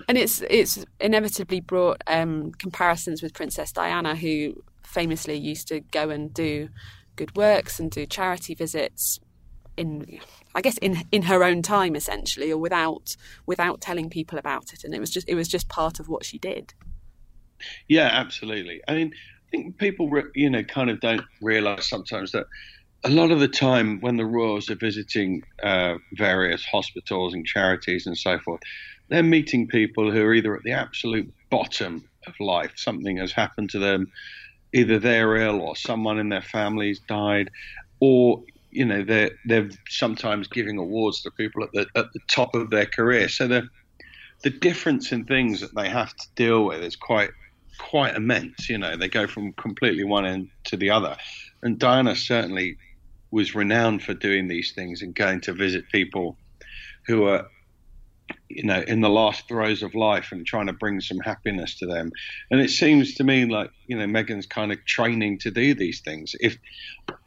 And 0.07 0.17
it's 0.17 0.41
it's 0.49 0.85
inevitably 0.99 1.61
brought 1.61 2.01
um, 2.07 2.51
comparisons 2.53 3.21
with 3.21 3.33
Princess 3.33 3.71
Diana, 3.71 4.15
who 4.15 4.63
famously 4.83 5.37
used 5.37 5.67
to 5.69 5.79
go 5.79 6.09
and 6.09 6.33
do 6.33 6.69
good 7.15 7.35
works 7.35 7.79
and 7.79 7.91
do 7.91 8.05
charity 8.05 8.55
visits 8.55 9.19
in 9.77 10.19
I 10.55 10.61
guess 10.61 10.77
in 10.77 11.03
in 11.11 11.23
her 11.23 11.43
own 11.43 11.61
time 11.61 11.95
essentially 11.95 12.51
or 12.51 12.57
without 12.57 13.15
without 13.45 13.81
telling 13.81 14.09
people 14.09 14.37
about 14.37 14.73
it. 14.73 14.83
And 14.83 14.93
it 14.93 14.99
was 14.99 15.09
just 15.09 15.27
it 15.29 15.35
was 15.35 15.47
just 15.47 15.69
part 15.69 15.99
of 15.99 16.09
what 16.09 16.25
she 16.25 16.37
did 16.37 16.73
yeah 17.87 18.09
absolutely. 18.11 18.81
I 18.87 18.93
mean 18.93 19.11
I 19.47 19.49
think 19.51 19.77
people 19.77 20.09
you 20.35 20.49
know 20.49 20.63
kind 20.63 20.89
of 20.89 20.99
don't 20.99 21.25
realize 21.41 21.87
sometimes 21.87 22.31
that 22.31 22.45
a 23.05 23.09
lot 23.09 23.31
of 23.31 23.39
the 23.39 23.49
time 23.49 23.99
when 23.99 24.15
the 24.15 24.25
royals 24.25 24.69
are 24.69 24.75
visiting 24.75 25.43
uh, 25.61 25.95
various 26.13 26.63
hospitals 26.63 27.33
and 27.33 27.45
charities 27.45 28.07
and 28.07 28.17
so 28.17 28.39
forth 28.39 28.61
they're 29.09 29.23
meeting 29.23 29.67
people 29.67 30.11
who 30.11 30.23
are 30.23 30.33
either 30.33 30.55
at 30.55 30.63
the 30.63 30.71
absolute 30.71 31.31
bottom 31.49 32.07
of 32.25 32.33
life. 32.39 32.71
Something 32.75 33.17
has 33.17 33.31
happened 33.31 33.69
to 33.71 33.79
them. 33.79 34.11
Either 34.73 34.97
they're 34.97 35.35
ill 35.37 35.61
or 35.61 35.75
someone 35.75 36.17
in 36.17 36.29
their 36.29 36.41
family's 36.41 36.99
died 37.07 37.51
or 37.99 38.43
you 38.71 38.85
know 38.85 39.03
they're 39.03 39.29
they're 39.45 39.69
sometimes 39.87 40.47
giving 40.47 40.79
awards 40.79 41.21
to 41.21 41.31
people 41.31 41.63
at 41.63 41.71
the 41.73 41.85
at 41.95 42.11
the 42.13 42.19
top 42.27 42.55
of 42.55 42.71
their 42.71 42.87
career. 42.87 43.29
So 43.29 43.47
the 43.47 43.69
the 44.43 44.49
difference 44.49 45.11
in 45.11 45.25
things 45.25 45.61
that 45.61 45.75
they 45.75 45.89
have 45.89 46.13
to 46.15 46.27
deal 46.35 46.65
with 46.65 46.81
is 46.81 46.95
quite 46.95 47.29
quite 47.77 48.15
immense. 48.15 48.69
You 48.69 48.77
know, 48.77 48.95
they 48.97 49.09
go 49.09 49.27
from 49.27 49.53
completely 49.53 50.03
one 50.03 50.25
end 50.25 50.49
to 50.65 50.77
the 50.77 50.89
other. 50.89 51.17
And 51.61 51.79
Diana 51.79 52.15
certainly 52.15 52.77
was 53.31 53.55
renowned 53.55 54.03
for 54.03 54.13
doing 54.13 54.47
these 54.47 54.73
things 54.73 55.01
and 55.01 55.15
going 55.15 55.41
to 55.41 55.53
visit 55.53 55.85
people 55.91 56.37
who 57.07 57.25
are 57.25 57.47
you 58.49 58.63
know, 58.63 58.81
in 58.87 59.01
the 59.01 59.09
last 59.09 59.47
throes 59.47 59.81
of 59.83 59.95
life 59.95 60.31
and 60.31 60.45
trying 60.45 60.67
to 60.67 60.73
bring 60.73 61.01
some 61.01 61.19
happiness 61.19 61.75
to 61.79 61.85
them. 61.85 62.11
And 62.51 62.61
it 62.61 62.69
seems 62.69 63.15
to 63.15 63.23
me 63.23 63.45
like, 63.45 63.71
you 63.87 63.97
know, 63.97 64.05
Meghan's 64.05 64.45
kind 64.45 64.71
of 64.71 64.83
training 64.85 65.39
to 65.39 65.51
do 65.51 65.73
these 65.73 66.01
things. 66.01 66.35
If 66.39 66.57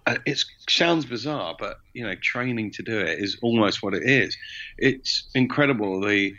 uh, 0.07 0.17
it 0.25 0.43
sounds 0.69 1.05
bizarre, 1.05 1.57
but, 1.59 1.79
you 1.95 2.05
know, 2.05 2.15
training 2.23 2.71
to 2.73 2.83
do 2.83 2.99
it 2.99 3.19
is 3.19 3.39
almost 3.43 3.83
what 3.83 3.95
it 3.95 4.05
is. 4.05 4.37
It's 4.79 5.29
incredible 5.35 6.01
the 6.01 6.35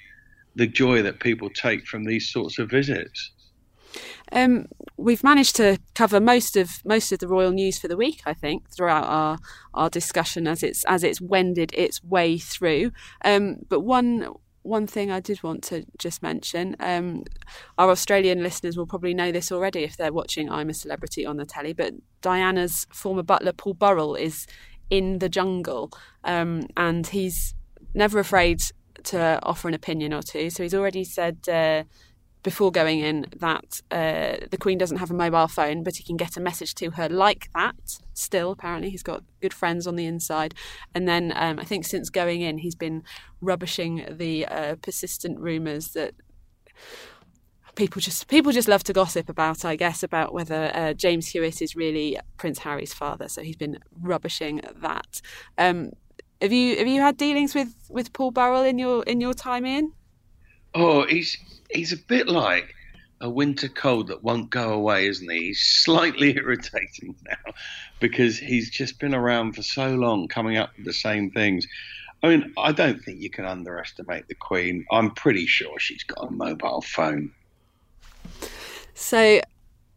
the 0.55 0.67
joy 0.67 1.03
that 1.03 1.19
people 1.19 1.51
take 1.51 1.85
from 1.85 2.03
these 2.03 2.31
sorts 2.31 2.57
of 2.57 2.67
visits. 2.71 3.31
Um, 4.31 4.65
we've 4.97 5.23
managed 5.23 5.55
to 5.57 5.77
cover 5.95 6.19
most 6.19 6.57
of 6.57 6.83
most 6.85 7.11
of 7.11 7.19
the 7.19 7.27
royal 7.27 7.51
news 7.51 7.77
for 7.77 7.87
the 7.87 7.97
week, 7.97 8.21
I 8.25 8.33
think, 8.33 8.69
throughout 8.69 9.05
our 9.05 9.37
our 9.73 9.89
discussion 9.89 10.47
as 10.47 10.63
it's 10.63 10.83
as 10.85 11.03
it's 11.03 11.21
wended 11.21 11.71
its 11.73 12.03
way 12.03 12.37
through. 12.37 12.91
Um, 13.23 13.57
but 13.69 13.81
one 13.81 14.27
one 14.67 14.85
thing 14.85 15.09
I 15.09 15.21
did 15.21 15.41
want 15.43 15.63
to 15.65 15.85
just 15.97 16.21
mention 16.21 16.75
um, 16.79 17.23
our 17.77 17.89
Australian 17.89 18.43
listeners 18.43 18.77
will 18.77 18.85
probably 18.85 19.13
know 19.13 19.31
this 19.31 19.51
already 19.51 19.83
if 19.83 19.95
they're 19.95 20.11
watching 20.11 20.49
I'm 20.49 20.69
a 20.69 20.73
Celebrity 20.73 21.25
on 21.25 21.37
the 21.37 21.45
telly, 21.45 21.73
but 21.73 21.93
Diana's 22.21 22.85
former 22.91 23.23
butler, 23.23 23.53
Paul 23.53 23.75
Burrell, 23.75 24.15
is 24.15 24.45
in 24.89 25.19
the 25.19 25.29
jungle 25.29 25.91
um, 26.25 26.67
and 26.75 27.07
he's 27.07 27.55
never 27.93 28.19
afraid 28.19 28.61
to 29.03 29.39
offer 29.43 29.69
an 29.69 29.73
opinion 29.73 30.13
or 30.13 30.21
two. 30.21 30.49
So 30.49 30.63
he's 30.63 30.75
already 30.75 31.03
said. 31.03 31.47
Uh, 31.47 31.83
before 32.47 32.71
going 32.71 32.99
in 33.01 33.25
that 33.39 33.81
uh, 33.91 34.37
the 34.49 34.57
Queen 34.57 34.77
doesn't 34.77 34.99
have 34.99 35.11
a 35.11 35.13
mobile 35.13 35.49
phone, 35.49 35.83
but 35.83 35.97
he 35.97 36.03
can 36.05 36.15
get 36.15 36.37
a 36.37 36.39
message 36.39 36.73
to 36.73 36.91
her 36.91 37.09
like 37.09 37.49
that. 37.53 37.99
Still, 38.13 38.51
apparently, 38.51 38.89
he's 38.89 39.03
got 39.03 39.21
good 39.41 39.53
friends 39.53 39.85
on 39.85 39.97
the 39.97 40.05
inside. 40.05 40.53
And 40.95 41.09
then 41.09 41.33
um, 41.35 41.59
I 41.59 41.65
think 41.65 41.83
since 41.83 42.09
going 42.09 42.39
in, 42.39 42.59
he's 42.59 42.73
been 42.73 43.03
rubbishing 43.41 44.05
the 44.09 44.45
uh, 44.45 44.75
persistent 44.75 45.37
rumours 45.41 45.89
that 45.89 46.13
people 47.75 47.99
just 47.99 48.29
people 48.29 48.53
just 48.53 48.69
love 48.69 48.83
to 48.85 48.93
gossip 48.93 49.27
about, 49.27 49.65
I 49.65 49.75
guess, 49.75 50.01
about 50.01 50.33
whether 50.33 50.71
uh, 50.73 50.93
James 50.93 51.27
Hewitt 51.27 51.61
is 51.61 51.75
really 51.75 52.17
Prince 52.37 52.59
Harry's 52.59 52.93
father. 52.93 53.27
So 53.27 53.41
he's 53.41 53.57
been 53.57 53.77
rubbishing 54.01 54.61
that. 54.73 55.19
Um, 55.57 55.91
have 56.41 56.53
you 56.53 56.77
have 56.77 56.87
you 56.87 57.01
had 57.01 57.17
dealings 57.17 57.53
with, 57.53 57.75
with 57.89 58.13
Paul 58.13 58.31
Burrell 58.31 58.63
in 58.63 58.79
your 58.79 59.03
in 59.03 59.19
your 59.19 59.33
time 59.33 59.65
in? 59.65 59.91
Oh, 60.79 61.07
he's 61.07 61.35
he's 61.71 61.91
a 61.91 61.97
bit 61.97 62.27
like 62.27 62.75
a 63.19 63.27
winter 63.27 63.67
cold 63.67 64.09
that 64.09 64.23
won't 64.23 64.51
go 64.51 64.73
away, 64.73 65.07
isn't 65.07 65.27
he? 65.27 65.47
He's 65.47 65.83
slightly 65.83 66.37
irritating 66.37 67.15
now 67.27 67.53
because 67.99 68.37
he's 68.37 68.69
just 68.69 68.99
been 68.99 69.15
around 69.15 69.53
for 69.53 69.63
so 69.63 69.95
long, 69.95 70.27
coming 70.27 70.57
up 70.57 70.69
with 70.77 70.85
the 70.85 70.93
same 70.93 71.31
things. 71.31 71.65
I 72.21 72.29
mean, 72.29 72.53
I 72.59 72.73
don't 72.73 73.03
think 73.03 73.21
you 73.21 73.31
can 73.31 73.45
underestimate 73.45 74.27
the 74.27 74.35
Queen. 74.35 74.85
I'm 74.91 75.09
pretty 75.15 75.47
sure 75.47 75.79
she's 75.79 76.03
got 76.03 76.27
a 76.27 76.31
mobile 76.31 76.81
phone. 76.81 77.31
So, 78.93 79.41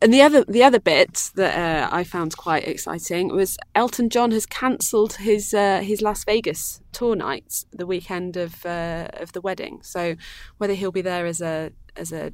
and 0.02 0.12
the 0.14 0.22
other 0.22 0.44
the 0.44 0.62
other 0.62 0.80
bit 0.80 1.30
that 1.34 1.58
uh, 1.58 1.94
I 1.94 2.04
found 2.04 2.36
quite 2.36 2.66
exciting 2.66 3.28
was 3.28 3.58
Elton 3.74 4.08
John 4.08 4.30
has 4.30 4.46
cancelled 4.46 5.14
his 5.14 5.52
uh, 5.52 5.80
his 5.80 6.00
Las 6.00 6.24
Vegas 6.24 6.80
tour 6.92 7.14
nights 7.14 7.66
the 7.72 7.86
weekend 7.86 8.36
of 8.36 8.64
uh, 8.64 9.08
of 9.14 9.32
the 9.32 9.40
wedding. 9.40 9.80
So 9.82 10.16
whether 10.58 10.74
he'll 10.74 10.92
be 10.92 11.02
there 11.02 11.26
as 11.26 11.40
a 11.40 11.72
as 11.96 12.12
a 12.12 12.32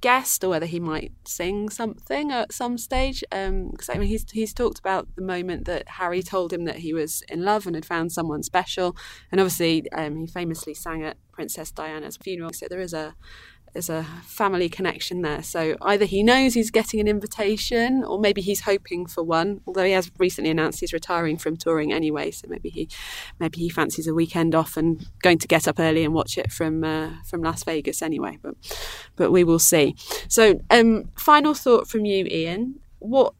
guest 0.00 0.44
or 0.44 0.50
whether 0.50 0.66
he 0.66 0.78
might 0.78 1.10
sing 1.26 1.68
something 1.68 2.30
at 2.30 2.52
some 2.52 2.78
stage. 2.78 3.24
Because 3.30 3.88
um, 3.88 3.94
I 3.94 3.98
mean, 3.98 4.08
he's 4.08 4.24
he's 4.30 4.54
talked 4.54 4.78
about 4.78 5.08
the 5.16 5.22
moment 5.22 5.64
that 5.66 5.88
Harry 5.88 6.22
told 6.22 6.52
him 6.52 6.64
that 6.64 6.76
he 6.76 6.94
was 6.94 7.22
in 7.28 7.44
love 7.44 7.66
and 7.66 7.74
had 7.74 7.84
found 7.86 8.12
someone 8.12 8.42
special, 8.42 8.96
and 9.32 9.40
obviously 9.40 9.90
um, 9.92 10.16
he 10.16 10.26
famously 10.26 10.74
sang 10.74 11.04
at 11.04 11.16
Princess 11.32 11.70
Diana's 11.70 12.16
funeral. 12.16 12.52
So 12.52 12.66
there 12.68 12.80
is 12.80 12.92
a 12.92 13.14
there's 13.72 13.90
a 13.90 14.04
family 14.24 14.68
connection 14.68 15.22
there. 15.22 15.42
So 15.42 15.76
either 15.82 16.04
he 16.04 16.22
knows 16.22 16.54
he's 16.54 16.70
getting 16.70 17.00
an 17.00 17.08
invitation, 17.08 18.04
or 18.04 18.18
maybe 18.18 18.40
he's 18.40 18.60
hoping 18.60 19.06
for 19.06 19.22
one. 19.22 19.60
Although 19.66 19.84
he 19.84 19.92
has 19.92 20.10
recently 20.18 20.50
announced 20.50 20.80
he's 20.80 20.92
retiring 20.92 21.36
from 21.36 21.56
touring 21.56 21.92
anyway, 21.92 22.30
so 22.30 22.46
maybe 22.48 22.68
he 22.68 22.88
maybe 23.38 23.58
he 23.58 23.68
fancies 23.68 24.06
a 24.06 24.14
weekend 24.14 24.54
off 24.54 24.76
and 24.76 25.06
going 25.22 25.38
to 25.38 25.48
get 25.48 25.68
up 25.68 25.78
early 25.78 26.04
and 26.04 26.14
watch 26.14 26.38
it 26.38 26.52
from 26.52 26.84
uh, 26.84 27.10
from 27.24 27.42
Las 27.42 27.64
Vegas 27.64 28.02
anyway. 28.02 28.38
But 28.42 28.54
but 29.16 29.30
we 29.30 29.44
will 29.44 29.58
see. 29.58 29.94
So 30.28 30.60
um, 30.70 31.10
final 31.16 31.54
thought 31.54 31.88
from 31.88 32.04
you, 32.04 32.26
Ian. 32.26 32.80
What 33.00 33.34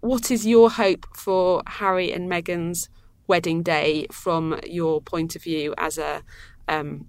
what 0.00 0.30
is 0.30 0.46
your 0.46 0.70
hope 0.70 1.06
for 1.16 1.62
Harry 1.66 2.12
and 2.12 2.30
Meghan's 2.30 2.88
wedding 3.26 3.62
day 3.62 4.06
from 4.10 4.58
your 4.64 5.00
point 5.00 5.36
of 5.36 5.42
view 5.42 5.74
as 5.78 5.96
a 5.96 6.22
um, 6.68 7.06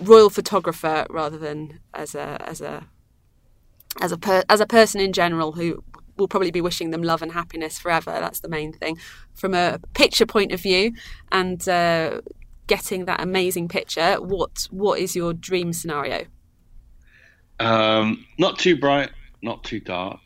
royal 0.00 0.30
photographer 0.30 1.06
rather 1.10 1.38
than 1.38 1.80
as 1.94 2.14
a 2.14 2.42
as 2.48 2.60
a 2.60 2.86
as 4.00 4.12
a 4.12 4.18
per, 4.18 4.42
as 4.48 4.60
a 4.60 4.66
person 4.66 5.00
in 5.00 5.12
general 5.12 5.52
who 5.52 5.82
will 6.16 6.28
probably 6.28 6.50
be 6.50 6.60
wishing 6.60 6.90
them 6.90 7.02
love 7.02 7.22
and 7.22 7.32
happiness 7.32 7.78
forever. 7.78 8.12
That's 8.12 8.40
the 8.40 8.48
main 8.48 8.72
thing 8.72 8.98
from 9.34 9.54
a 9.54 9.80
picture 9.94 10.26
point 10.26 10.52
of 10.52 10.60
view 10.60 10.92
and 11.32 11.66
uh, 11.68 12.20
getting 12.66 13.06
that 13.06 13.20
amazing 13.20 13.68
picture. 13.68 14.16
What 14.20 14.68
what 14.70 15.00
is 15.00 15.16
your 15.16 15.32
dream 15.32 15.72
scenario? 15.72 16.26
Um, 17.58 18.24
not 18.38 18.58
too 18.58 18.78
bright, 18.78 19.10
not 19.42 19.64
too 19.64 19.80
dark. 19.80 20.20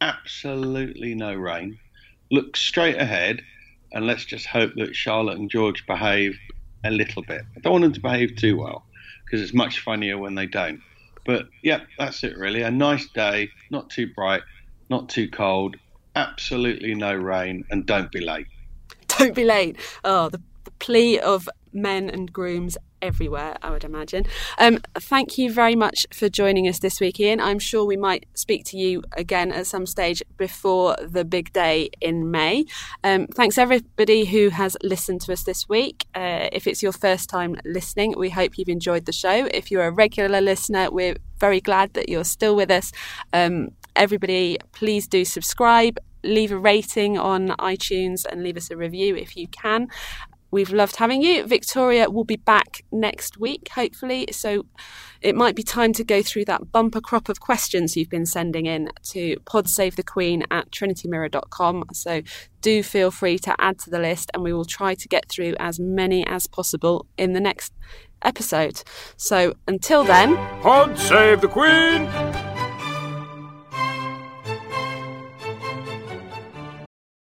Absolutely 0.00 1.14
no 1.14 1.34
rain. 1.34 1.78
Look 2.30 2.56
straight 2.56 2.96
ahead, 2.96 3.42
and 3.92 4.06
let's 4.06 4.24
just 4.24 4.46
hope 4.46 4.72
that 4.76 4.96
Charlotte 4.96 5.38
and 5.38 5.50
George 5.50 5.86
behave 5.86 6.38
a 6.84 6.90
little 6.90 7.22
bit. 7.22 7.42
I 7.56 7.60
don't 7.60 7.72
want 7.72 7.82
them 7.82 7.92
to 7.92 8.00
behave 8.00 8.36
too 8.36 8.56
well 8.56 8.84
because 9.30 9.42
it's 9.42 9.54
much 9.54 9.80
funnier 9.80 10.18
when 10.18 10.34
they 10.34 10.46
don't. 10.46 10.80
But 11.24 11.48
yeah, 11.62 11.80
that's 11.98 12.24
it 12.24 12.36
really. 12.36 12.62
A 12.62 12.70
nice 12.70 13.06
day, 13.08 13.50
not 13.70 13.90
too 13.90 14.12
bright, 14.14 14.42
not 14.88 15.08
too 15.08 15.28
cold, 15.28 15.76
absolutely 16.16 16.94
no 16.94 17.14
rain, 17.14 17.64
and 17.70 17.86
don't 17.86 18.10
be 18.10 18.20
late. 18.20 18.46
Don't 19.18 19.34
be 19.34 19.44
late. 19.44 19.76
Oh, 20.02 20.28
the, 20.28 20.40
plea 20.80 21.20
of 21.20 21.48
men 21.72 22.10
and 22.10 22.32
grooms 22.32 22.76
everywhere, 23.02 23.56
I 23.62 23.70
would 23.70 23.84
imagine. 23.84 24.24
Um, 24.58 24.78
thank 24.94 25.38
you 25.38 25.52
very 25.52 25.76
much 25.76 26.06
for 26.12 26.28
joining 26.28 26.68
us 26.68 26.78
this 26.78 27.00
week, 27.00 27.20
Ian. 27.20 27.40
I'm 27.40 27.58
sure 27.58 27.84
we 27.84 27.96
might 27.96 28.26
speak 28.34 28.64
to 28.66 28.76
you 28.76 29.02
again 29.16 29.52
at 29.52 29.66
some 29.66 29.86
stage 29.86 30.22
before 30.36 30.96
the 31.00 31.24
big 31.24 31.52
day 31.52 31.90
in 32.00 32.30
May. 32.30 32.64
Um, 33.04 33.26
thanks, 33.28 33.58
everybody 33.58 34.24
who 34.24 34.50
has 34.50 34.76
listened 34.82 35.20
to 35.22 35.32
us 35.32 35.44
this 35.44 35.68
week. 35.68 36.06
Uh, 36.14 36.48
if 36.52 36.66
it's 36.66 36.82
your 36.82 36.92
first 36.92 37.28
time 37.28 37.56
listening, 37.64 38.14
we 38.16 38.30
hope 38.30 38.58
you've 38.58 38.68
enjoyed 38.68 39.06
the 39.06 39.12
show. 39.12 39.46
If 39.52 39.70
you're 39.70 39.86
a 39.86 39.92
regular 39.92 40.40
listener, 40.40 40.90
we're 40.90 41.16
very 41.38 41.60
glad 41.60 41.94
that 41.94 42.08
you're 42.08 42.24
still 42.24 42.54
with 42.56 42.70
us. 42.70 42.92
Um, 43.32 43.70
everybody, 43.96 44.58
please 44.72 45.06
do 45.08 45.24
subscribe 45.24 45.98
leave 46.22 46.52
a 46.52 46.58
rating 46.58 47.18
on 47.18 47.48
iTunes 47.58 48.24
and 48.30 48.42
leave 48.42 48.56
us 48.56 48.70
a 48.70 48.76
review 48.76 49.16
if 49.16 49.36
you 49.36 49.48
can. 49.48 49.88
We've 50.50 50.72
loved 50.72 50.96
having 50.96 51.22
you. 51.22 51.46
Victoria 51.46 52.10
will 52.10 52.24
be 52.24 52.36
back 52.36 52.84
next 52.90 53.38
week, 53.38 53.68
hopefully. 53.74 54.26
So 54.32 54.66
it 55.20 55.36
might 55.36 55.54
be 55.54 55.62
time 55.62 55.92
to 55.94 56.04
go 56.04 56.22
through 56.22 56.46
that 56.46 56.72
bumper 56.72 57.00
crop 57.00 57.28
of 57.28 57.40
questions 57.40 57.96
you've 57.96 58.10
been 58.10 58.26
sending 58.26 58.66
in 58.66 58.90
to 59.10 59.36
podsavethequeen 59.44 60.44
at 60.50 60.70
trinitymirror.com. 60.70 61.84
So 61.92 62.22
do 62.60 62.82
feel 62.82 63.10
free 63.10 63.38
to 63.40 63.54
add 63.58 63.78
to 63.80 63.90
the 63.90 63.98
list 63.98 64.30
and 64.34 64.42
we 64.42 64.52
will 64.52 64.64
try 64.64 64.94
to 64.94 65.08
get 65.08 65.28
through 65.28 65.54
as 65.60 65.78
many 65.78 66.26
as 66.26 66.46
possible 66.46 67.06
in 67.16 67.32
the 67.32 67.40
next 67.40 67.72
episode. 68.22 68.82
So 69.16 69.54
until 69.66 70.04
then, 70.04 70.36
Pod 70.62 70.98
Save 70.98 71.40
the 71.40 71.48
Queen! 71.48 72.49